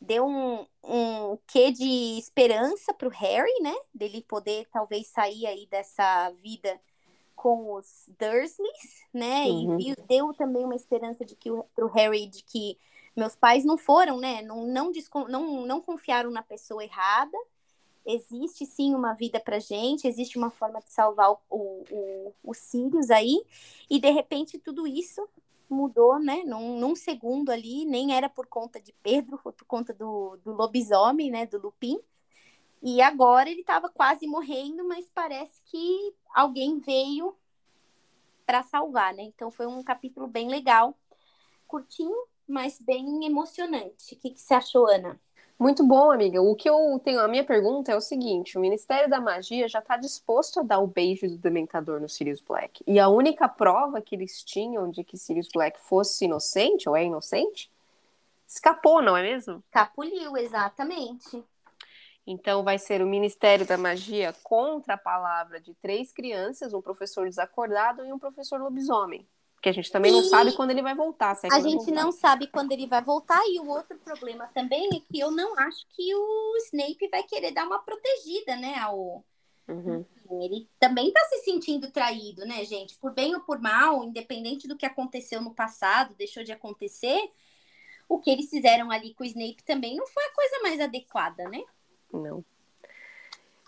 deu 0.00 0.26
um, 0.26 0.66
um 0.82 1.38
quê 1.46 1.70
de 1.70 2.18
esperança 2.18 2.92
para 2.94 3.08
o 3.08 3.10
Harry, 3.10 3.52
né? 3.60 3.74
Dele 3.94 4.24
poder 4.26 4.66
talvez 4.72 5.06
sair 5.08 5.46
aí 5.46 5.66
dessa 5.66 6.30
vida 6.42 6.80
com 7.34 7.72
os 7.74 8.08
Dursleys, 8.18 9.06
né? 9.12 9.44
Uhum. 9.46 9.78
E 9.78 9.94
deu 10.08 10.34
também 10.34 10.64
uma 10.64 10.74
esperança 10.74 11.24
de 11.24 11.36
que 11.36 11.50
para 11.74 11.86
o 11.86 11.88
Harry 11.88 12.26
de 12.26 12.42
que 12.42 12.76
Meus 13.18 13.34
pais 13.34 13.64
não 13.64 13.76
foram, 13.76 14.20
né? 14.20 14.42
Não, 14.42 14.64
não, 14.64 14.92
não, 15.28 15.66
não 15.66 15.80
confiaram 15.80 16.30
na 16.30 16.40
pessoa 16.40 16.84
errada. 16.84 17.36
Existe 18.06 18.64
sim 18.64 18.94
uma 18.94 19.12
vida 19.12 19.40
pra 19.40 19.58
gente, 19.58 20.06
existe 20.06 20.38
uma 20.38 20.50
forma 20.50 20.78
de 20.80 20.92
salvar 20.92 21.32
o, 21.32 21.38
o, 21.50 22.34
o 22.44 22.54
Sirius 22.54 23.10
aí, 23.10 23.44
e 23.90 23.98
de 24.00 24.08
repente 24.08 24.56
tudo 24.56 24.86
isso 24.86 25.28
mudou, 25.68 26.20
né? 26.20 26.44
Num, 26.46 26.78
num, 26.78 26.94
segundo 26.94 27.50
ali, 27.50 27.84
nem 27.84 28.14
era 28.14 28.28
por 28.28 28.46
conta 28.46 28.80
de 28.80 28.92
Pedro, 29.02 29.36
foi 29.36 29.52
por 29.52 29.66
conta 29.66 29.92
do, 29.92 30.38
do 30.44 30.52
lobisomem, 30.52 31.28
né? 31.28 31.44
Do 31.44 31.58
Lupin. 31.58 31.98
E 32.80 33.02
agora 33.02 33.50
ele 33.50 33.62
estava 33.62 33.88
quase 33.88 34.28
morrendo, 34.28 34.86
mas 34.86 35.10
parece 35.12 35.60
que 35.64 36.14
alguém 36.32 36.78
veio 36.78 37.36
para 38.46 38.62
salvar, 38.62 39.12
né? 39.12 39.24
Então 39.24 39.50
foi 39.50 39.66
um 39.66 39.82
capítulo 39.82 40.28
bem 40.28 40.48
legal, 40.48 40.96
curtinho, 41.66 42.16
mas 42.48 42.80
bem 42.80 43.26
emocionante. 43.26 44.14
O 44.14 44.18
que, 44.18 44.30
que 44.30 44.40
você 44.40 44.54
achou, 44.54 44.88
Ana? 44.88 45.20
Muito 45.58 45.84
bom, 45.84 46.12
amiga. 46.12 46.40
O 46.40 46.54
que 46.54 46.70
eu 46.70 47.00
tenho, 47.02 47.18
a 47.18 47.26
minha 47.26 47.44
pergunta 47.44 47.90
é 47.90 47.96
o 47.96 48.00
seguinte: 48.00 48.56
o 48.56 48.60
Ministério 48.60 49.10
da 49.10 49.20
Magia 49.20 49.68
já 49.68 49.80
está 49.80 49.96
disposto 49.96 50.60
a 50.60 50.62
dar 50.62 50.78
o 50.78 50.86
beijo 50.86 51.28
do 51.28 51.36
Dementador 51.36 52.00
no 52.00 52.08
Sirius 52.08 52.40
Black. 52.40 52.82
E 52.86 52.98
a 53.00 53.08
única 53.08 53.48
prova 53.48 54.00
que 54.00 54.14
eles 54.14 54.42
tinham 54.44 54.88
de 54.88 55.02
que 55.02 55.18
Sirius 55.18 55.48
Black 55.52 55.80
fosse 55.80 56.26
inocente 56.26 56.88
ou 56.88 56.96
é 56.96 57.04
inocente 57.04 57.70
escapou, 58.46 59.02
não 59.02 59.16
é 59.16 59.22
mesmo? 59.22 59.62
Capuliu, 59.70 60.36
exatamente. 60.36 61.44
Então 62.26 62.62
vai 62.62 62.78
ser 62.78 63.02
o 63.02 63.06
Ministério 63.06 63.66
da 63.66 63.76
Magia 63.76 64.34
contra 64.42 64.94
a 64.94 64.98
palavra 64.98 65.60
de 65.60 65.74
três 65.74 66.12
crianças, 66.12 66.72
um 66.72 66.80
professor 66.80 67.26
desacordado 67.26 68.04
e 68.04 68.12
um 68.12 68.18
professor 68.18 68.60
lobisomem. 68.60 69.26
Porque 69.58 69.70
a 69.70 69.72
gente 69.72 69.90
também 69.90 70.12
e... 70.12 70.14
não 70.14 70.22
sabe 70.22 70.52
quando 70.52 70.70
ele 70.70 70.82
vai 70.82 70.94
voltar. 70.94 71.36
É 71.42 71.48
a 71.50 71.58
gente 71.58 71.90
não 71.90 72.12
sabe 72.12 72.46
quando 72.46 72.70
ele 72.70 72.86
vai 72.86 73.02
voltar. 73.02 73.40
E 73.48 73.58
o 73.58 73.68
outro 73.68 73.98
problema 73.98 74.46
também 74.54 74.88
é 74.94 75.00
que 75.00 75.18
eu 75.18 75.32
não 75.32 75.58
acho 75.58 75.84
que 75.90 76.14
o 76.14 76.56
Snape 76.66 77.08
vai 77.10 77.24
querer 77.24 77.50
dar 77.50 77.66
uma 77.66 77.80
protegida, 77.80 78.54
né, 78.56 78.76
ao. 78.78 79.24
Uhum. 79.66 80.04
Ele 80.30 80.68
também 80.78 81.12
tá 81.12 81.20
se 81.24 81.38
sentindo 81.38 81.90
traído, 81.90 82.46
né, 82.46 82.64
gente? 82.64 82.96
Por 82.98 83.12
bem 83.12 83.34
ou 83.34 83.40
por 83.40 83.58
mal, 83.58 84.04
independente 84.04 84.68
do 84.68 84.76
que 84.76 84.86
aconteceu 84.86 85.40
no 85.40 85.52
passado, 85.52 86.14
deixou 86.16 86.44
de 86.44 86.52
acontecer, 86.52 87.28
o 88.08 88.18
que 88.18 88.30
eles 88.30 88.48
fizeram 88.48 88.90
ali 88.90 89.12
com 89.12 89.24
o 89.24 89.26
Snape 89.26 89.62
também 89.64 89.96
não 89.96 90.06
foi 90.06 90.24
a 90.24 90.34
coisa 90.34 90.60
mais 90.62 90.80
adequada, 90.80 91.48
né? 91.48 91.62
Não. 92.12 92.44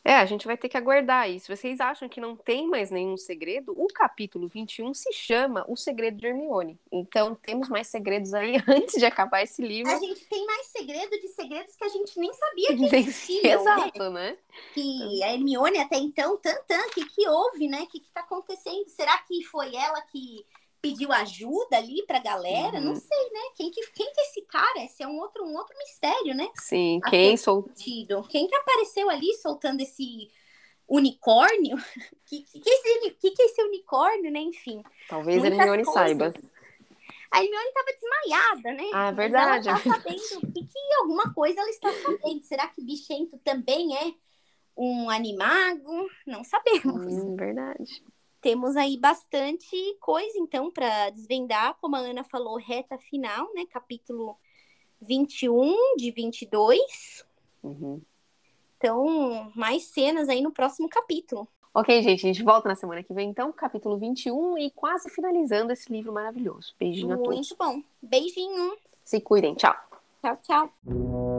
É, 0.04 0.14
a 0.14 0.24
gente 0.24 0.46
vai 0.46 0.56
ter 0.56 0.68
que 0.68 0.76
aguardar 0.76 1.30
isso. 1.30 1.54
Vocês 1.54 1.78
acham 1.80 2.08
que 2.08 2.20
não 2.20 2.34
tem 2.34 2.68
mais 2.68 2.90
nenhum 2.90 3.16
segredo? 3.16 3.72
O 3.76 3.86
capítulo 3.88 4.48
21 4.48 4.94
se 4.94 5.12
chama 5.12 5.64
O 5.68 5.76
Segredo 5.76 6.16
de 6.16 6.26
Hermione. 6.26 6.78
Então, 6.90 7.34
temos 7.34 7.68
mais 7.68 7.86
segredos 7.88 8.32
aí 8.32 8.54
antes 8.66 8.94
de 8.94 9.04
acabar 9.04 9.42
esse 9.42 9.60
livro. 9.60 9.92
A 9.92 9.98
gente 9.98 10.24
tem 10.26 10.44
mais 10.46 10.66
segredo 10.68 11.10
de 11.20 11.28
segredos 11.28 11.76
que 11.76 11.84
a 11.84 11.88
gente 11.88 12.18
nem 12.18 12.32
sabia 12.32 12.76
que 12.76 12.84
existiam. 12.96 13.60
Exato, 13.60 14.10
né? 14.10 14.30
né? 14.30 14.36
Que 14.74 15.22
a 15.22 15.34
Hermione 15.34 15.78
até 15.78 15.96
então, 15.96 16.36
tantã, 16.38 16.80
o 16.86 16.90
que, 16.90 17.04
que 17.04 17.28
houve, 17.28 17.68
né? 17.68 17.82
O 17.82 17.86
que, 17.86 18.00
que 18.00 18.10
tá 18.10 18.20
acontecendo? 18.20 18.88
Será 18.88 19.18
que 19.18 19.44
foi 19.44 19.74
ela 19.74 20.00
que 20.02 20.44
pediu 20.80 21.12
ajuda 21.12 21.76
ali 21.76 22.04
pra 22.06 22.18
galera, 22.18 22.78
uhum. 22.78 22.84
não 22.84 22.96
sei, 22.96 23.30
né? 23.30 23.40
Quem 23.54 23.70
que, 23.70 23.80
quem 23.92 24.12
que 24.12 24.20
é 24.20 24.24
esse 24.24 24.42
cara? 24.42 24.84
Esse 24.84 25.02
é 25.02 25.06
um 25.06 25.18
outro, 25.18 25.44
um 25.44 25.54
outro 25.56 25.76
mistério, 25.78 26.34
né? 26.34 26.48
Sim, 26.56 27.00
quem 27.08 27.36
sou... 27.36 27.68
Quem 28.28 28.46
que 28.46 28.54
apareceu 28.54 29.10
ali 29.10 29.32
soltando 29.34 29.80
esse 29.80 30.30
unicórnio? 30.88 31.76
que, 32.26 32.42
que, 32.42 32.60
que, 32.60 32.70
esse, 32.70 33.10
que, 33.12 33.30
que 33.30 33.42
é 33.42 33.46
esse 33.46 33.62
unicórnio, 33.62 34.30
né? 34.30 34.40
Enfim. 34.40 34.82
Talvez 35.08 35.44
a 35.44 35.48
Hermione 35.48 35.84
saiba. 35.84 36.32
A 37.30 37.42
Hermione 37.44 37.68
estava 37.68 37.92
desmaiada, 37.92 38.72
né? 38.72 38.90
Ah, 38.92 39.08
é 39.08 39.12
verdade. 39.12 39.68
Mas 39.68 39.86
ela 39.86 39.96
tá 39.96 40.02
sabendo 40.02 40.52
que, 40.52 40.66
que 40.66 40.94
alguma 40.98 41.32
coisa 41.34 41.60
ela 41.60 41.70
está 41.70 41.92
sabendo. 41.92 42.42
Será 42.42 42.66
que 42.68 42.82
Bichento 42.82 43.38
também 43.44 43.96
é 43.96 44.14
um 44.76 45.10
animago? 45.10 46.10
Não 46.26 46.42
sabemos. 46.42 47.06
Hum, 47.06 47.36
verdade 47.36 48.02
temos 48.40 48.76
aí 48.76 48.96
bastante 48.96 49.76
coisa, 50.00 50.38
então, 50.38 50.70
para 50.70 51.10
desvendar. 51.10 51.76
Como 51.80 51.96
a 51.96 52.00
Ana 52.00 52.24
falou, 52.24 52.56
reta 52.56 52.98
final, 52.98 53.52
né? 53.54 53.64
Capítulo 53.70 54.36
21 55.00 55.96
de 55.96 56.10
22. 56.10 57.24
Uhum. 57.62 58.00
Então, 58.78 59.52
mais 59.54 59.84
cenas 59.84 60.28
aí 60.28 60.40
no 60.40 60.52
próximo 60.52 60.88
capítulo. 60.88 61.46
Ok, 61.72 62.02
gente, 62.02 62.26
a 62.26 62.32
gente 62.32 62.42
volta 62.42 62.68
na 62.68 62.74
semana 62.74 63.02
que 63.02 63.14
vem, 63.14 63.30
então, 63.30 63.52
capítulo 63.52 63.96
21 63.96 64.58
e 64.58 64.70
quase 64.70 65.08
finalizando 65.10 65.72
esse 65.72 65.92
livro 65.92 66.12
maravilhoso. 66.12 66.74
Beijinho 66.78 67.08
Muito 67.08 67.20
a 67.20 67.24
todos. 67.24 67.36
Muito 67.36 67.56
bom. 67.56 67.82
Beijinho. 68.02 68.76
Se 69.04 69.20
cuidem. 69.20 69.54
Tchau. 69.54 69.74
Tchau, 70.20 70.38
tchau. 70.42 71.29